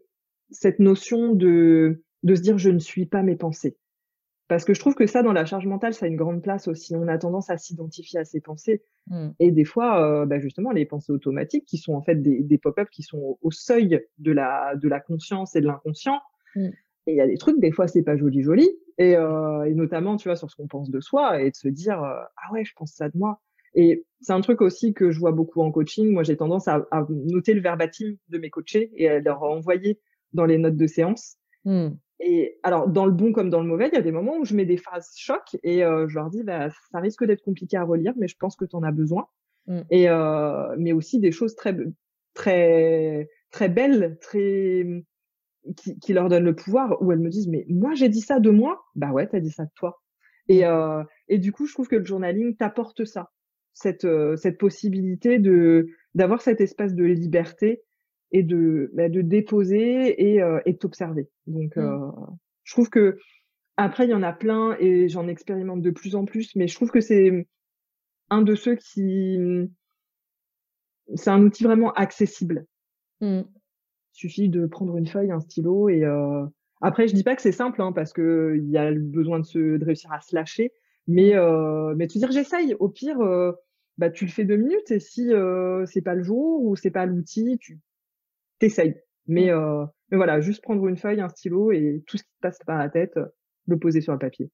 [0.50, 3.76] cette notion de, de se dire je ne suis pas mes pensées.
[4.48, 6.68] Parce que je trouve que ça, dans la charge mentale, ça a une grande place
[6.68, 6.96] aussi.
[6.96, 8.82] On a tendance à s'identifier à ses pensées.
[9.08, 9.28] Mmh.
[9.38, 12.56] Et des fois, euh, bah justement, les pensées automatiques, qui sont en fait des, des
[12.56, 16.18] pop-up qui sont au, seuil de la, de la conscience et de l'inconscient.
[16.56, 16.68] Mmh.
[17.06, 18.70] Et il y a des trucs, des fois, c'est pas joli, joli.
[18.96, 21.68] Et, euh, et notamment, tu vois, sur ce qu'on pense de soi et de se
[21.68, 23.40] dire, euh, ah ouais, je pense ça de moi.
[23.74, 26.10] Et c'est un truc aussi que je vois beaucoup en coaching.
[26.10, 30.00] Moi, j'ai tendance à, à, noter le verbatim de mes coachés et à leur envoyer
[30.32, 31.36] dans les notes de séance.
[31.66, 31.88] Mmh.
[32.20, 34.44] Et alors, dans le bon comme dans le mauvais, il y a des moments où
[34.44, 37.76] je mets des phrases choc et euh, je leur dis, bah, ça risque d'être compliqué
[37.76, 39.28] à relire, mais je pense que tu en as besoin.
[39.66, 39.80] Mmh.
[39.90, 41.76] Et euh, mais aussi des choses très
[42.34, 44.84] très très belles, très
[45.76, 48.40] qui, qui, leur donnent le pouvoir, où elles me disent, mais moi j'ai dit ça
[48.40, 50.00] de moi, bah ouais, t'as dit ça de toi.
[50.48, 50.64] Et, mmh.
[50.64, 53.30] euh, et du coup, je trouve que le journaling t'apporte ça
[53.74, 57.82] cette, euh, cette possibilité de d'avoir cet espace de liberté
[58.32, 61.28] et de, bah, de déposer et, euh, et de t'observer.
[61.46, 61.80] Donc, mmh.
[61.80, 62.10] euh,
[62.64, 63.18] je trouve que
[63.76, 66.74] après, il y en a plein et j'en expérimente de plus en plus, mais je
[66.74, 67.46] trouve que c'est
[68.28, 69.38] un de ceux qui,
[71.14, 72.66] c'est un outil vraiment accessible.
[73.20, 73.40] Mmh.
[73.40, 73.46] Il
[74.12, 76.44] suffit de prendre une feuille, un stylo et euh...
[76.80, 79.38] après, je dis pas que c'est simple hein, parce que il y a le besoin
[79.38, 80.72] de se de réussir à se lâcher,
[81.06, 81.38] mais mmh.
[81.38, 82.74] euh, mais te dire j'essaye.
[82.80, 83.18] Au pire,
[83.96, 85.30] bah, tu le fais deux minutes et si
[85.86, 87.78] c'est pas le jour ou c'est pas l'outil, tu
[88.58, 89.00] t'essayes.
[89.26, 89.88] Mais, mmh.
[90.10, 92.78] mais voilà, juste prendre une feuille, un stylo et tout ce qui te passe par
[92.78, 93.18] la tête,
[93.66, 94.50] le poser sur le papier.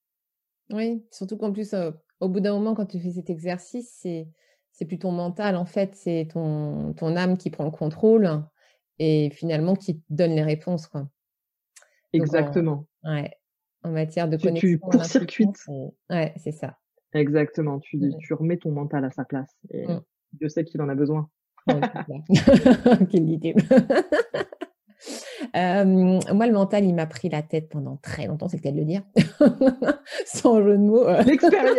[0.70, 1.74] Oui, surtout qu'en plus,
[2.20, 4.28] au bout d'un moment, quand tu fais cet exercice, c'est
[4.74, 8.42] c'est plus ton mental, en fait, c'est ton, ton âme qui prend le contrôle
[8.98, 10.88] et finalement qui te donne les réponses.
[10.88, 11.08] Quoi.
[12.12, 12.84] Exactement.
[13.04, 13.30] En, ouais,
[13.84, 14.68] en matière de connexion.
[14.68, 15.64] Tu court-circuites.
[16.10, 16.76] Ouais, c'est ça.
[17.12, 17.78] Exactement.
[17.78, 19.56] Tu, tu remets ton mental à sa place.
[19.70, 20.02] Et mmh.
[20.32, 21.30] Dieu sait qu'il en a besoin.
[23.10, 23.54] Quelle idée.
[25.54, 28.78] moi, le mental, il m'a pris la tête pendant très longtemps, c'est le cas de
[28.78, 29.02] le dire,
[30.26, 31.06] sans jeu de mots.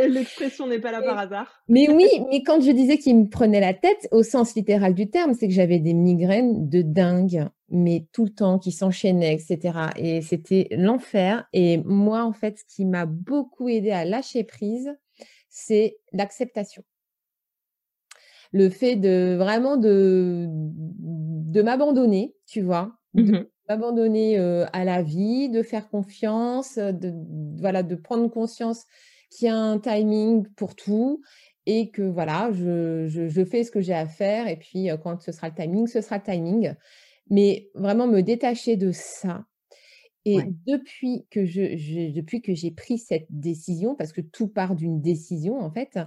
[0.07, 1.63] L'expression n'est pas là par hasard.
[1.67, 5.09] mais oui, mais quand je disais qu'il me prenait la tête, au sens littéral du
[5.09, 9.79] terme, c'est que j'avais des migraines de dingue, mais tout le temps, qui s'enchaînaient, etc.
[9.97, 11.47] Et c'était l'enfer.
[11.53, 14.95] Et moi, en fait, ce qui m'a beaucoup aidé à lâcher prise,
[15.49, 16.83] c'est l'acceptation
[18.51, 25.63] le fait de vraiment de, de m'abandonner, tu vois, Mmh d'abandonner à la vie, de
[25.63, 27.13] faire confiance, de,
[27.59, 28.85] voilà, de prendre conscience
[29.31, 31.23] qu'il y a un timing pour tout
[31.65, 35.31] et que voilà, je, je, fais ce que j'ai à faire et puis quand ce
[35.31, 36.75] sera le timing, ce sera le timing.
[37.31, 39.45] Mais vraiment me détacher de ça.
[40.25, 44.99] Et depuis que je, depuis que j'ai pris cette décision, parce que tout part d'une
[44.99, 45.99] décision en fait.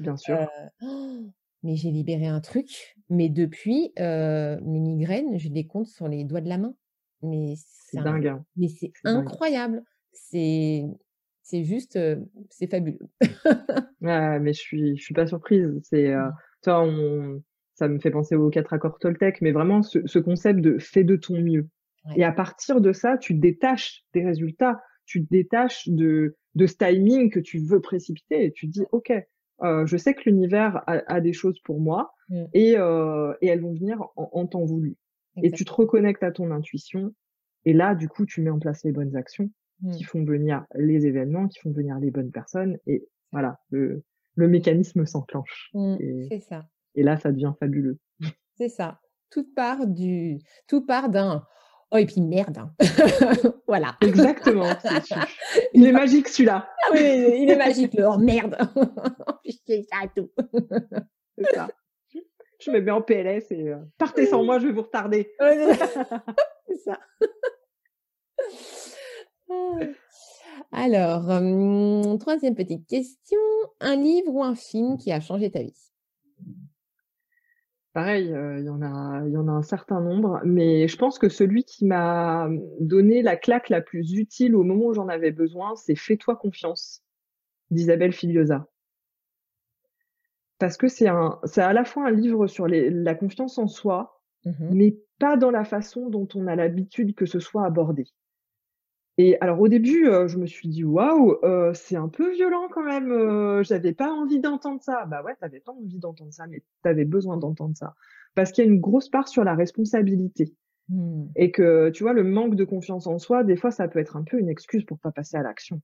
[0.00, 0.48] Bien sûr.
[1.62, 2.96] Mais j'ai libéré un truc.
[3.08, 6.74] Mais depuis, mes migraines, je les compte sur les doigts de la main.
[7.22, 8.26] Mais c'est dingue.
[8.26, 8.44] Hein.
[8.56, 9.82] Mais c'est incroyable.
[10.12, 10.84] C'est
[11.42, 11.98] c'est juste,
[12.48, 13.00] c'est fabuleux.
[14.00, 15.68] ouais, mais je suis je suis pas surprise.
[15.82, 16.32] C'est mmh.
[16.62, 17.42] toi, on,
[17.80, 21.02] ça me fait penser aux quatre accords Toltec, mais vraiment ce, ce concept de fais
[21.02, 21.68] de ton mieux.
[22.16, 26.66] Et à partir de ça, tu te détaches des résultats, tu te détaches de de
[26.66, 29.12] ce timing que tu veux précipiter et tu te dis ok,
[29.62, 32.14] euh, je sais que l'univers a, des choses pour moi
[32.54, 34.96] et, euh, et, elles vont venir en, temps voulu.
[35.42, 37.14] Et tu te reconnectes à ton intuition
[37.64, 39.50] et là, du coup, tu mets en place les bonnes actions
[39.92, 40.06] qui mmh.
[40.06, 44.02] font venir les événements, qui font venir les bonnes personnes et voilà, le,
[44.34, 45.70] le mécanisme s'enclenche.
[45.74, 45.96] Mmh,
[46.28, 46.66] c'est ça.
[46.94, 47.98] Et là, ça devient fabuleux.
[48.56, 49.00] C'est ça.
[49.30, 51.44] Tout part du, tout part d'un
[51.92, 52.58] Oh, et puis merde.
[52.58, 52.72] Hein.
[53.66, 53.96] voilà.
[54.00, 54.68] Exactement.
[55.74, 56.68] il est magique celui-là.
[56.84, 58.56] Ah oui, il est magique, le oh merde.
[59.66, 60.30] C'est ça tout.
[61.36, 61.68] C'est ça.
[62.60, 65.32] Je me mets en PLS et euh, partez sans moi, je vais vous retarder.
[65.38, 67.00] C'est ça.
[70.70, 73.40] Alors, hum, troisième petite question.
[73.80, 75.89] Un livre ou un film qui a changé ta vie?
[77.92, 81.18] Pareil, il y en a il y en a un certain nombre, mais je pense
[81.18, 85.32] que celui qui m'a donné la claque la plus utile au moment où j'en avais
[85.32, 87.02] besoin, c'est «Fais-toi confiance»
[87.70, 88.68] d'Isabelle Filiosa.
[90.58, 93.66] Parce que c'est un c'est à la fois un livre sur les la confiance en
[93.66, 98.04] soi, mmh mais pas dans la façon dont on a l'habitude que ce soit abordé.
[99.22, 101.36] Et alors au début, je me suis dit: «Waouh,
[101.74, 105.04] c'est un peu violent quand même, j'avais pas envie d'entendre ça».
[105.10, 107.94] Bah ouais, t'avais pas envie d'entendre ça, mais t'avais besoin d'entendre ça.
[108.34, 110.54] Parce qu'il y a une grosse part sur la responsabilité
[110.88, 111.24] mmh.
[111.36, 114.16] et que, tu vois, le manque de confiance en soi, des fois, ça peut être
[114.16, 115.82] un peu une excuse pour pas passer à l'action.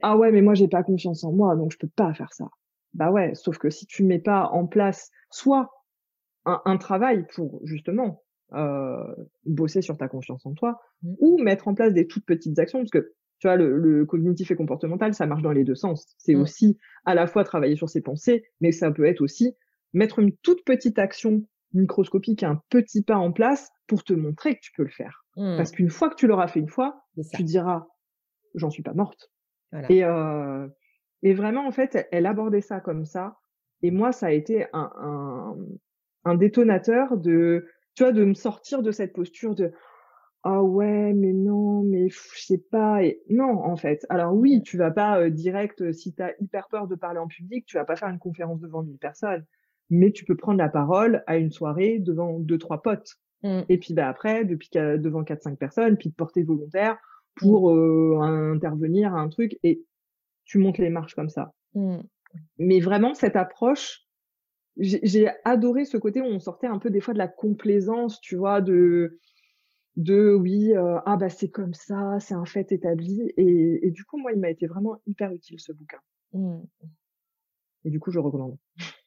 [0.00, 2.48] «Ah ouais, mais moi j'ai pas confiance en moi, donc je peux pas faire ça».
[2.94, 5.70] Bah ouais, sauf que si tu mets pas en place soit
[6.46, 8.22] un un travail pour justement
[8.54, 11.14] euh, bosser sur ta confiance en toi mmh.
[11.20, 14.56] ou mettre en place des toutes petites actions parce que tu vois le, cognitif et
[14.56, 16.40] comportemental ça marche dans les deux sens c'est mmh.
[16.40, 19.54] aussi à la fois travailler sur ses pensées mais ça peut être aussi
[19.92, 21.42] mettre une toute petite action
[21.74, 25.56] microscopique un petit pas en place pour te montrer que tu peux le faire mmh.
[25.58, 27.86] parce qu'une fois que tu l'auras fait une fois tu diras
[28.54, 29.30] j'en suis pas morte
[29.90, 30.66] et euh,
[31.22, 33.36] et vraiment en fait elle, abordait ça comme ça
[33.82, 35.56] et moi ça a été un, un,
[36.24, 37.66] un détonateur de
[37.98, 39.72] tu vois, de me sortir de cette posture de
[40.44, 43.02] ah ouais, mais non, mais je sais pas.
[43.02, 44.06] Et non, en fait.
[44.08, 47.18] Alors oui, tu vas pas euh, direct, euh, si tu as hyper peur de parler
[47.18, 49.44] en public, tu vas pas faire une conférence devant 1000 personnes.
[49.90, 53.16] Mais tu peux prendre la parole à une soirée devant deux, trois potes.
[53.42, 53.62] Mmh.
[53.68, 56.98] Et puis bah, après, depuis devant quatre, cinq personnes, puis te porter volontaire
[57.34, 58.22] pour mmh.
[58.22, 59.58] euh, intervenir à un truc.
[59.64, 59.82] Et
[60.44, 61.52] tu montes les marches comme ça.
[61.74, 61.98] Mmh.
[62.58, 64.04] Mais vraiment, cette approche,
[64.78, 68.36] j'ai adoré ce côté où on sortait un peu des fois de la complaisance, tu
[68.36, 69.18] vois, de
[69.96, 73.32] de oui, euh, ah bah c'est comme ça, c'est un fait établi.
[73.36, 75.98] Et, et, du coup, moi, il m'a été vraiment hyper utile ce bouquin.
[76.32, 76.60] Mmh.
[77.84, 78.56] Et du coup, je recommande.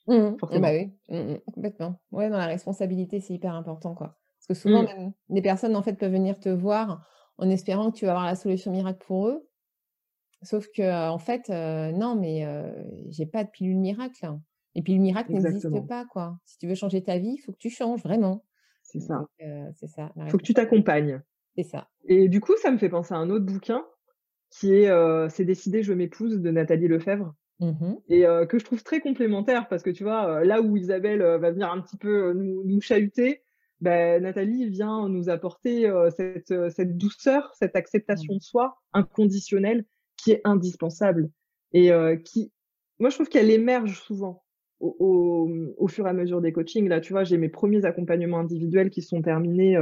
[0.07, 0.37] Mmh.
[0.37, 0.61] Forcément.
[0.67, 2.01] Bah oui, mmh, complètement.
[2.11, 4.17] Ouais, dans la responsabilité, c'est hyper important, quoi.
[4.37, 7.07] Parce que souvent, même, les personnes en fait peuvent venir te voir
[7.37, 9.47] en espérant que tu vas avoir la solution miracle pour eux.
[10.41, 12.71] Sauf que en fait, euh, non, mais euh,
[13.09, 14.33] j'ai pas de pilule miracle.
[14.75, 16.37] Et puis le miracle n'existe pas, quoi.
[16.45, 18.45] Si tu veux changer ta vie, il faut que tu changes, vraiment.
[18.83, 19.25] C'est ça.
[19.39, 20.11] c'est ça.
[20.17, 21.21] Il faut que tu t'accompagnes.
[21.55, 21.89] C'est ça.
[22.05, 23.85] Et du coup, ça me fait penser à un autre bouquin
[24.49, 27.33] qui est C'est décidé, je m'épouse de Nathalie Lefebvre.
[27.59, 31.51] Mmh et que je trouve très complémentaire parce que tu vois, là où Isabelle va
[31.51, 33.43] venir un petit peu nous, nous chahuter,
[33.81, 38.37] ben, Nathalie vient nous apporter cette, cette douceur, cette acceptation mmh.
[38.37, 39.85] de soi inconditionnelle
[40.17, 41.29] qui est indispensable
[41.73, 41.91] et
[42.25, 42.51] qui,
[43.01, 44.43] moi, je trouve qu'elle émerge souvent
[44.81, 46.87] au, au, fur et à mesure des coachings.
[46.87, 49.77] Là, tu vois, j'ai mes premiers accompagnements individuels qui sont terminés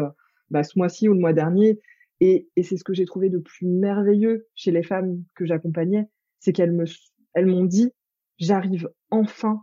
[0.50, 1.80] bah, ce mois-ci ou le mois dernier.
[2.22, 6.08] Et, et c'est ce que j'ai trouvé de plus merveilleux chez les femmes que j'accompagnais,
[6.40, 6.86] c'est qu'elles me,
[7.34, 7.92] elles m'ont dit,
[8.38, 9.62] j'arrive enfin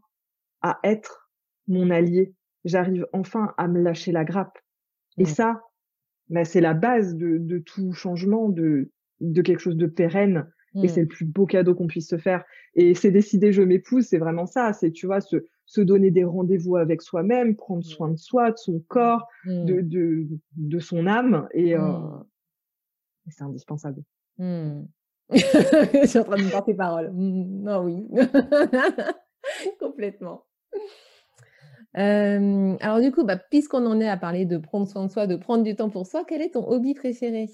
[0.63, 1.31] à être
[1.69, 2.35] mon allié,
[2.65, 4.59] j'arrive enfin à me lâcher la grappe.
[5.19, 5.61] Et ça,
[6.29, 10.51] bah, c'est la base de, de, tout changement, de, de quelque chose de pérenne.
[10.83, 12.45] Et c'est le plus beau cadeau qu'on puisse se faire.
[12.75, 14.73] Et c'est décider, je m'épouse, c'est vraiment ça.
[14.73, 18.57] C'est, tu vois, se, se donner des rendez-vous avec soi-même, prendre soin de soi, de
[18.57, 21.49] son corps, de, de, de son âme.
[21.53, 21.99] Et, euh,
[23.29, 24.03] c'est indispensable.
[25.31, 27.11] je suis en train de me tes paroles.
[27.13, 28.07] Non, oui.
[29.81, 30.45] Complètement.
[31.95, 35.37] alors du coup, bah, puisqu'on en est à parler de prendre soin de soi, de
[35.37, 37.49] prendre du temps pour soi, quel est ton hobby préféré?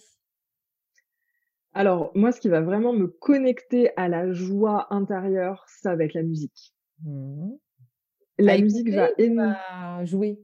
[1.75, 6.15] Alors moi, ce qui va vraiment me connecter à la joie intérieure, ça va être
[6.15, 6.75] la musique.
[7.05, 7.53] Mmh.
[8.39, 10.39] La musique va énormément jouer?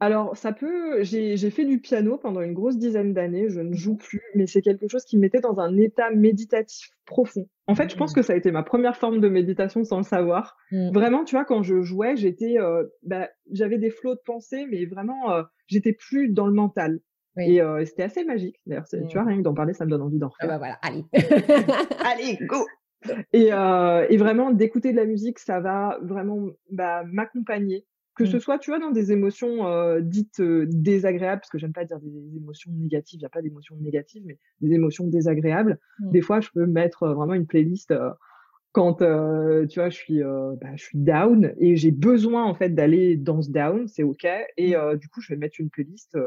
[0.00, 1.02] Alors, ça peut.
[1.02, 3.48] J'ai fait du piano pendant une grosse dizaine d'années.
[3.48, 6.10] Je ne mmh joue plus, mais c'est quelque chose qui me mettait dans un état
[6.10, 7.48] méditatif profond.
[7.68, 8.14] En fait, je pense mmh.
[8.16, 10.56] que ça a été ma première forme de méditation sans le savoir.
[10.72, 10.90] Mmh.
[10.90, 14.84] Vraiment, tu vois, quand je jouais, j'étais, euh, bah, j'avais des flots de pensée, mais
[14.84, 17.00] vraiment, euh, j'étais plus dans le mental.
[17.38, 18.60] Et, euh, c'était assez magique.
[18.66, 20.48] D'ailleurs, tu vois, rien que d'en parler, ça me donne envie d'en ah refaire.
[20.50, 21.04] Ah bah voilà, allez.
[22.04, 22.66] allez, go
[23.34, 28.40] et, et vraiment, d'écouter de la musique, ça va vraiment bah, m'accompagner que ce mmh.
[28.40, 31.98] soit, tu vois, dans des émotions euh, dites euh, désagréables, parce que j'aime pas dire
[32.00, 35.78] des émotions négatives, il n'y a pas d'émotions négatives, mais des émotions désagréables.
[35.98, 36.10] Mmh.
[36.10, 37.92] Des fois, je peux mettre euh, vraiment une playlist
[38.72, 43.16] quand, tu vois, je suis, bah, je suis down et j'ai besoin, en fait, d'aller
[43.16, 44.26] dans ce down, c'est OK.
[44.56, 44.96] Et mmh.
[44.96, 46.18] du coup, je vais mettre une playlist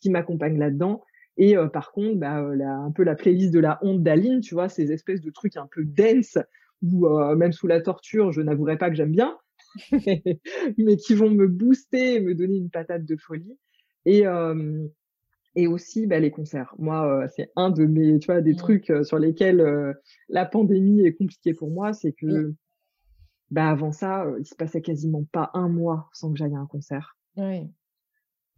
[0.00, 1.02] qui m'accompagne là-dedans.
[1.36, 4.92] Et par contre, bah, un peu la playlist de la honte d'Aline, tu vois, ces
[4.92, 6.36] espèces de trucs un peu dense,
[6.82, 9.38] ou même sous la torture, je n'avouerai pas que j'aime bien.
[10.78, 13.56] mais qui vont me booster et me donner une patate de folie.
[14.04, 14.86] Et, euh,
[15.56, 16.74] et aussi bah, les concerts.
[16.78, 18.56] Moi, euh, c'est un de mes, tu vois, des mmh.
[18.56, 19.92] trucs euh, sur lesquels euh,
[20.28, 22.54] la pandémie est compliquée pour moi, c'est que
[23.50, 26.66] bah, avant ça, il se passait quasiment pas un mois sans que j'aille à un
[26.66, 27.16] concert.
[27.36, 27.68] Oui.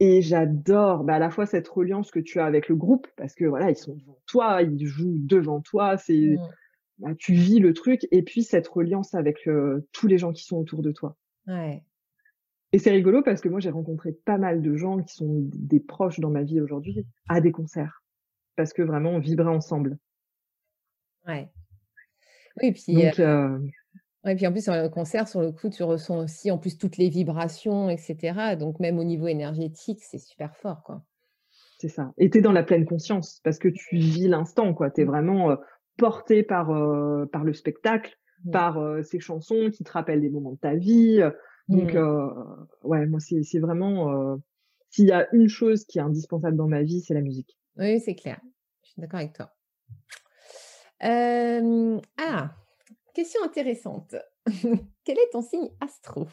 [0.04, 3.36] Et j'adore bah, à la fois cette reliance que tu as avec le groupe, parce
[3.36, 6.48] que voilà, ils sont devant toi, ils jouent devant toi, c'est mmh.
[6.98, 9.48] Bah, tu vis le truc et puis cette reliance avec
[9.92, 11.16] tous les gens qui sont autour de toi.
[11.46, 11.82] Ouais.
[12.72, 15.80] Et c'est rigolo parce que moi j'ai rencontré pas mal de gens qui sont des
[15.80, 18.02] proches dans ma vie aujourd'hui à des concerts
[18.56, 19.98] parce que vraiment on vibrait ensemble.
[21.26, 21.48] Ouais.
[22.60, 23.20] Oui, puis.
[23.20, 23.58] Euh,
[24.24, 26.78] ouais, puis en plus, sur le concert, sur le coup, tu ressens aussi en plus
[26.78, 28.56] toutes les vibrations, etc.
[28.58, 31.02] Donc, même au niveau énergétique, c'est super fort, quoi.
[31.78, 32.12] C'est ça.
[32.16, 34.90] Et tu es dans la pleine conscience parce que tu vis l'instant, quoi.
[34.90, 35.56] Tu es vraiment
[35.96, 38.50] porté par, euh, par le spectacle, mmh.
[38.50, 41.20] par euh, ces chansons qui te rappellent des moments de ta vie.
[41.68, 41.96] Donc, mmh.
[41.96, 42.28] euh,
[42.82, 44.36] ouais, moi, c'est vraiment.
[44.90, 47.58] S'il y a une chose qui est indispensable dans ma vie, c'est la musique.
[47.78, 48.40] Oui, c'est clair.
[48.82, 49.50] Je suis d'accord avec toi.
[51.00, 52.54] ah,
[53.12, 54.14] question intéressante.
[55.04, 56.26] Quel est ton signe astro?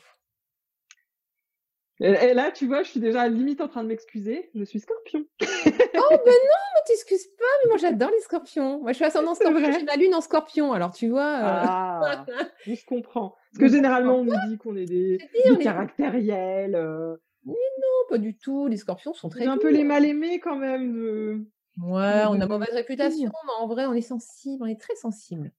[2.02, 4.50] Et, là, tu vois, je suis déjà limite en train de m'excuser.
[4.56, 5.26] Je suis scorpion.
[5.42, 7.44] oh, ben non, mais t'excuses pas.
[7.64, 8.80] Mais moi, j'adore les scorpions.
[8.80, 9.72] Moi, je suis ascendant scorpion.
[9.74, 10.72] J'ai la lune en scorpion.
[10.72, 11.28] Alors, tu vois.
[11.28, 11.64] Euh...
[11.66, 12.26] Ah,
[12.66, 13.36] je comprends.
[13.52, 15.20] Parce que généralement, on nous dit qu'on est des,
[15.62, 16.76] caractériels.
[16.76, 17.18] Euh.
[17.46, 18.68] Mais non, pas du tout.
[18.68, 19.46] Les scorpions sont très.
[19.46, 20.94] un peu les mal aimés quand même.
[20.94, 21.46] De...
[21.82, 24.64] Ouais, on a mauvaise réputation, mais en vrai, on est sensible.
[24.64, 25.52] On est très sensible.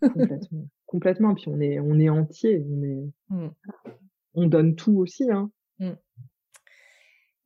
[0.00, 0.68] Complètement.
[0.86, 1.34] Complètement.
[1.34, 2.64] Puis on est, on est entier.
[2.68, 3.04] On, est...
[3.34, 3.48] Mmh.
[4.34, 5.30] on donne tout aussi.
[5.30, 5.50] Hein.
[5.78, 5.92] Mmh.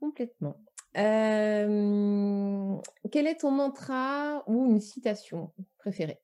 [0.01, 0.61] Complètement.
[0.95, 6.19] quel est ton mantra ou une citation préférée?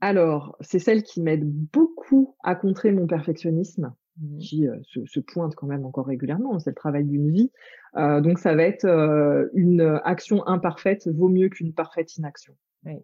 [0.00, 4.38] Alors, c'est celle qui m'aide beaucoup à contrer mon perfectionnisme, mmh.
[4.38, 6.58] qui se, pointe quand même encore régulièrement.
[6.58, 7.50] C'est le travail d'une vie.
[7.94, 8.86] donc, ça va être
[9.54, 12.54] une action imparfaite vaut mieux qu'une parfaite inaction.
[12.84, 13.02] Oui.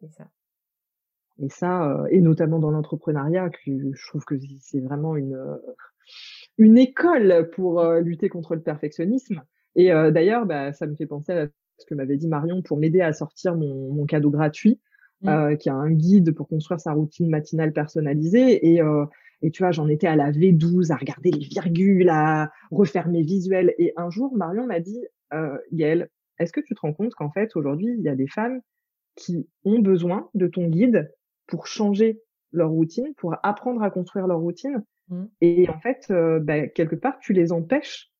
[0.00, 0.28] C'est ça.
[1.40, 5.38] Et ça, et notamment dans l'entrepreneuriat, je trouve que c'est vraiment une
[6.56, 9.42] une école pour lutter contre le perfectionnisme.
[9.76, 11.46] Et d'ailleurs, bah, ça me fait penser à
[11.78, 14.80] ce que m'avait dit Marion pour m'aider à sortir mon, mon cadeau gratuit.
[15.52, 15.56] mmh.
[15.58, 18.74] qui a un guide pour construire sa routine matinale personnalisée.
[18.74, 18.80] Et,
[19.42, 23.22] et tu vois, j'en étais à la V12, à regarder les virgules, à refaire mes
[23.22, 23.74] visuels.
[23.78, 25.00] Et un jour, Marion m'a dit,
[25.32, 28.26] euh, Yael, est-ce que tu te rends compte qu'en fait, aujourd'hui, il y a des
[28.26, 28.60] femmes
[29.18, 31.12] qui ont besoin de ton guide
[31.46, 34.84] pour changer leur routine, pour apprendre à construire leur routine.
[35.08, 35.24] Mmh.
[35.40, 38.10] Et en fait, euh, bah, quelque part, tu les empêches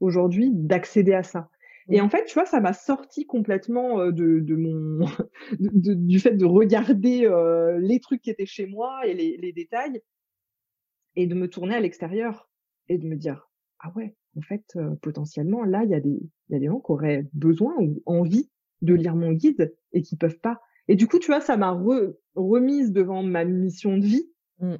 [0.00, 1.50] aujourd'hui d'accéder à ça.
[1.88, 2.04] Et mmh.
[2.04, 4.40] en fait, tu vois, ça m'a sorti complètement euh, de,
[5.94, 10.00] du fait de regarder euh, les trucs qui étaient chez moi et les, les détails
[11.16, 12.48] et de me tourner à l'extérieur
[12.88, 16.20] et de me dire ah ouais, en fait, euh, potentiellement là, il y a des
[16.48, 18.48] il y a des gens qui auraient besoin ou envie
[18.82, 20.60] de lire mon guide et qui peuvent pas.
[20.88, 21.70] Et du coup, tu vois, ça m'a
[22.34, 24.30] remise devant ma mission de vie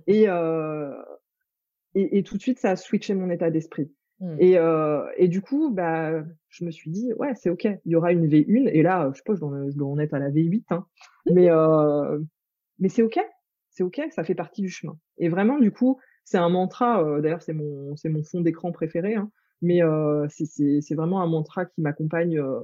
[0.07, 0.95] et, euh,
[1.95, 3.91] et, et tout de suite, ça a switché mon état d'esprit.
[4.21, 4.37] Mmh.
[4.39, 7.97] Et, euh, et du coup, bah, je me suis dit, ouais, c'est ok, il y
[7.97, 10.19] aura une V1 et là, je sais pas, je dois, je dois en être à
[10.19, 10.87] la V8, hein,
[11.27, 11.35] mmh.
[11.35, 12.19] mais euh,
[12.79, 13.19] mais c'est ok,
[13.71, 14.99] c'est ok, ça fait partie du chemin.
[15.19, 17.03] Et vraiment, du coup, c'est un mantra.
[17.05, 19.15] Euh, d'ailleurs, c'est mon c'est mon fond d'écran préféré.
[19.15, 19.31] Hein,
[19.63, 22.61] mais euh, c'est vraiment un mantra qui m'accompagne euh,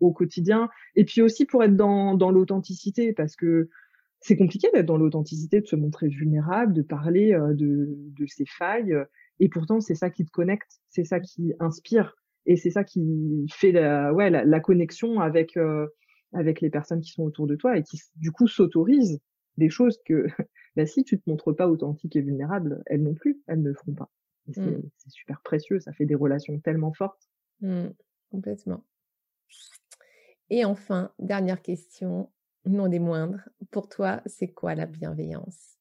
[0.00, 0.68] au, quotidien.
[0.96, 3.68] Et puis aussi pour être dans, dans l'authenticité, parce que
[4.20, 8.46] c'est compliqué d'être dans l'authenticité, de se montrer vulnérable, de parler euh, de, de ses
[8.46, 8.96] failles.
[9.40, 12.16] Et pourtant, c'est ça qui te connecte, c'est ça qui inspire,
[12.46, 15.56] et c'est ça qui fait la, ouais, la, la connexion avec
[16.32, 19.20] avec les personnes qui sont autour de toi et qui du coup s'autorisent
[19.58, 20.26] des choses que
[20.76, 23.74] bah, si tu te montres pas authentique et vulnérable, elles non plus, elles ne le
[23.74, 24.10] feront pas.
[24.48, 24.80] Mmh.
[24.98, 27.28] C'est super précieux, ça fait des relations tellement fortes.
[27.60, 27.88] Mmh,
[28.30, 28.84] complètement.
[30.50, 32.30] Et enfin, dernière question,
[32.64, 35.78] non des moindres, pour toi, c'est quoi la bienveillance?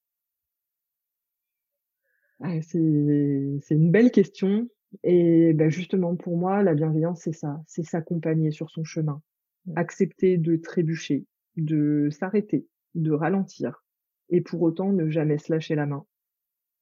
[2.40, 4.70] Ah, C'est une belle question.
[5.04, 9.22] Et ben justement, pour moi, la bienveillance, c'est ça, c'est s'accompagner sur son chemin,
[9.66, 9.74] mmh.
[9.78, 13.86] accepter de trébucher, de s'arrêter, de ralentir,
[14.30, 16.06] et pour autant ne jamais se lâcher la main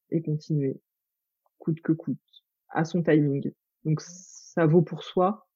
[0.09, 0.81] et continuer
[1.59, 2.17] coûte que coûte,
[2.69, 3.51] à son timing.
[3.85, 5.47] Donc ça vaut pour soi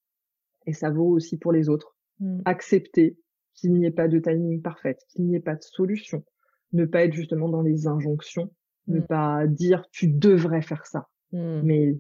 [0.66, 1.96] et ça vaut aussi pour les autres.
[2.20, 2.42] Mmh.
[2.46, 3.18] Accepter
[3.56, 6.24] qu'il n'y ait pas de timing parfait, qu'il n'y ait pas de solution,
[6.72, 8.52] ne pas être justement dans les injonctions,
[8.88, 9.08] ne mmh.
[9.08, 11.62] pas dire tu devrais faire ça, mmh.
[11.64, 11.98] mais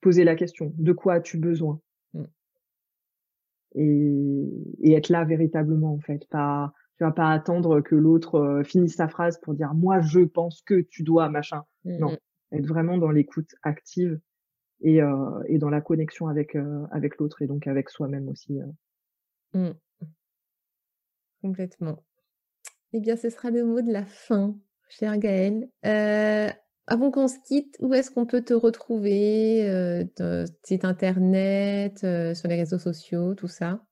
[0.00, 1.80] poser la question de quoi as-tu besoin?
[3.74, 4.50] Et,
[4.82, 8.96] et, être là véritablement en fait, pas tu vas pas attendre que l'autre euh, finisse
[8.96, 11.62] sa phrase pour dire moi je pense que tu dois machin.
[11.86, 12.18] Non,
[12.52, 14.20] être vraiment dans l'écoute active
[14.80, 18.60] et, euh, et dans la connexion avec euh, avec l'autre et donc avec soi-même aussi.
[18.60, 18.66] Euh.
[19.54, 19.70] Mmh.
[21.40, 22.04] Complètement.
[22.92, 24.56] Eh bien, ce sera le mot de la fin,
[24.88, 25.68] cher Gaëlle.
[25.86, 26.48] Euh,
[26.86, 30.04] avant qu'on se quitte, où est-ce qu'on peut te retrouver euh,
[30.62, 33.84] Site internet, sur les réseaux sociaux, tout ça?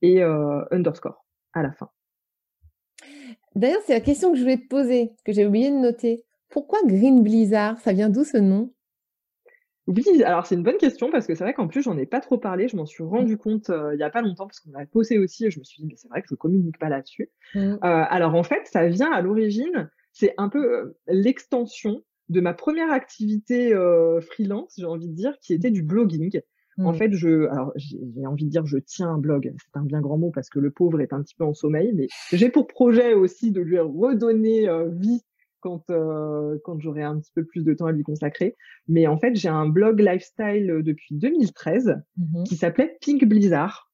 [0.00, 1.90] et euh, underscore à la fin.
[3.56, 6.24] D'ailleurs, c'est la question que je voulais te poser, que j'ai oublié de noter.
[6.50, 8.72] Pourquoi Green Blizzard Ça vient d'où ce nom?
[9.88, 12.20] Oui, alors c'est une bonne question parce que c'est vrai qu'en plus j'en ai pas
[12.20, 13.38] trop parlé, je m'en suis rendu mmh.
[13.38, 15.82] compte il y a pas longtemps parce qu'on m'a posé aussi et je me suis
[15.82, 17.30] dit mais c'est vrai que je communique pas là-dessus.
[17.54, 17.78] Mmh.
[17.80, 22.90] alors en fait ça vient à l'origine c'est un peu euh, l'extension de ma première
[22.90, 26.40] activité euh, freelance, j'ai envie de dire, qui était du blogging.
[26.80, 26.94] En mmh.
[26.94, 29.52] fait, je, alors j'ai envie de dire, je tiens un blog.
[29.58, 31.92] C'est un bien grand mot parce que le pauvre est un petit peu en sommeil,
[31.92, 35.22] mais j'ai pour projet aussi de lui redonner euh, vie
[35.60, 38.54] quand quand j'aurai un petit peu plus de temps à lui consacrer.
[38.86, 43.87] Mais en fait, j'ai un blog lifestyle depuis 2013 mmh qui s'appelait Pink Blizzard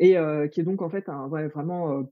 [0.00, 2.02] et euh, qui est donc en fait un, ouais, vraiment euh,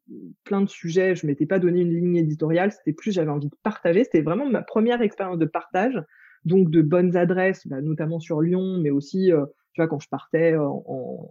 [0.45, 1.17] plein de sujets.
[1.17, 4.05] Je m'étais pas donné une ligne éditoriale, c'était plus j'avais envie de partager.
[4.05, 5.99] C'était vraiment ma première expérience de partage,
[6.45, 10.09] donc de bonnes adresses, bah, notamment sur Lyon, mais aussi euh, tu vois quand je
[10.11, 11.31] partais en,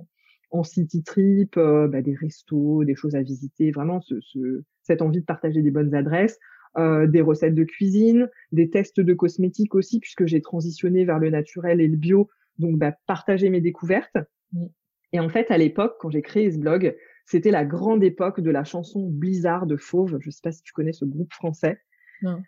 [0.50, 5.20] en city trip, bah, des restos, des choses à visiter, vraiment ce, ce, cette envie
[5.20, 6.40] de partager des bonnes adresses.
[6.76, 11.82] des recettes de cuisine, des tests de cosmétiques aussi, puisque j'ai transitionné vers le naturel
[11.82, 12.30] et le bio.
[12.58, 14.18] Donc, bah, partager mes découvertes.
[15.14, 16.96] Et en fait, à l'époque, quand j'ai créé ce blog,
[17.26, 20.18] c'était la grande époque de la chanson Blizzard de Fauve.
[20.20, 21.82] Je sais pas si tu connais ce groupe français.
[22.22, 22.42] Non.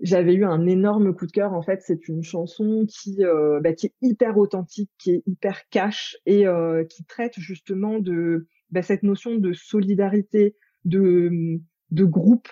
[0.00, 1.52] J'avais eu un énorme coup de cœur.
[1.52, 5.68] En fait, c'est une chanson qui, euh, bah, qui est hyper authentique, qui est hyper
[5.70, 10.54] cash et euh, qui traite justement de bah, cette notion de solidarité,
[10.84, 11.58] de,
[11.90, 12.48] de groupe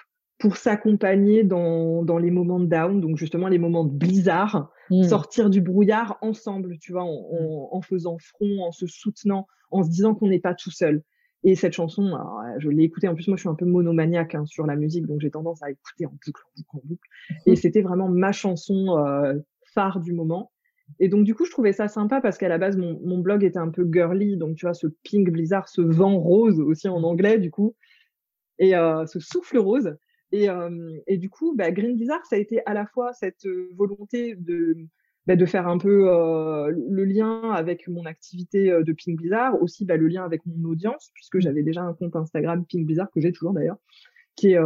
[0.47, 5.03] pour s'accompagner dans, dans les moments de down, donc justement les moments de blizzard, mmh.
[5.03, 9.91] sortir du brouillard ensemble, tu vois, en, en, faisant front, en se soutenant, en se
[9.91, 11.03] disant qu'on n'est pas tout seul.
[11.43, 12.17] Et cette chanson,
[12.59, 13.09] je l'ai écoutée.
[13.09, 15.63] En plus, moi, je suis un peu monomaniaque hein, sur la musique, donc j'ai tendance
[15.65, 17.09] à écouter en boucle, en boucle, en boucle.
[17.47, 17.57] Et mmh.
[17.57, 19.35] c'était vraiment ma chanson euh,
[19.75, 20.53] phare du moment.
[21.01, 23.43] Et donc, du coup, je trouvais ça sympa parce qu'à la base, mon, mon, blog
[23.43, 24.37] était un peu girly.
[24.37, 27.75] Donc, tu vois, ce pink blizzard, ce vent rose aussi en anglais, du coup.
[28.59, 29.97] Et euh, ce souffle rose.
[30.33, 33.47] Et, euh, et du coup, bah, Green Blizzard, ça a été à la fois cette
[33.47, 34.77] euh, volonté de,
[35.27, 39.85] bah, de faire un peu euh, le lien avec mon activité de Pink Blizzard, aussi
[39.85, 43.21] bah, le lien avec mon audience, puisque j'avais déjà un compte Instagram Pink Blizzard, que
[43.21, 43.79] j'ai toujours d'ailleurs,
[44.35, 44.59] qui est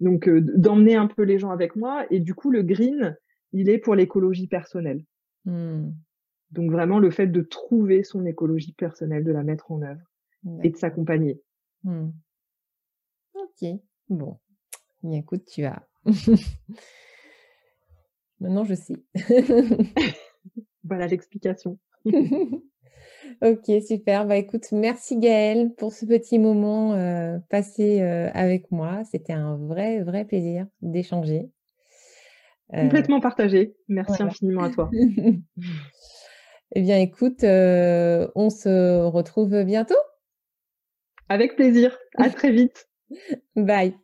[0.00, 2.06] donc d'emmener un peu les gens avec moi.
[2.10, 3.16] Et du coup, le green,
[3.52, 5.04] il est pour l'écologie personnelle.
[5.44, 5.90] Mmh.
[6.52, 10.00] Donc vraiment le fait de trouver son écologie personnelle, de la mettre en œuvre
[10.62, 11.40] et de s'accompagner.
[11.84, 12.10] Mmh.
[13.34, 13.68] Ok,
[14.08, 14.38] bon.
[15.10, 15.82] Écoute, tu as.
[18.40, 18.96] Maintenant, je sais.
[20.84, 21.78] voilà l'explication.
[23.42, 24.26] ok, super.
[24.26, 29.02] Bah écoute, merci Gaëlle pour ce petit moment euh, passé euh, avec moi.
[29.10, 31.50] C'était un vrai, vrai plaisir d'échanger.
[32.74, 33.76] Euh, Complètement partagé.
[33.86, 34.90] Merci infiniment à toi.
[36.74, 39.94] eh bien, écoute, on se retrouve bientôt.
[41.28, 41.96] Avec plaisir.
[42.18, 42.88] À très vite.
[43.56, 43.94] Bye.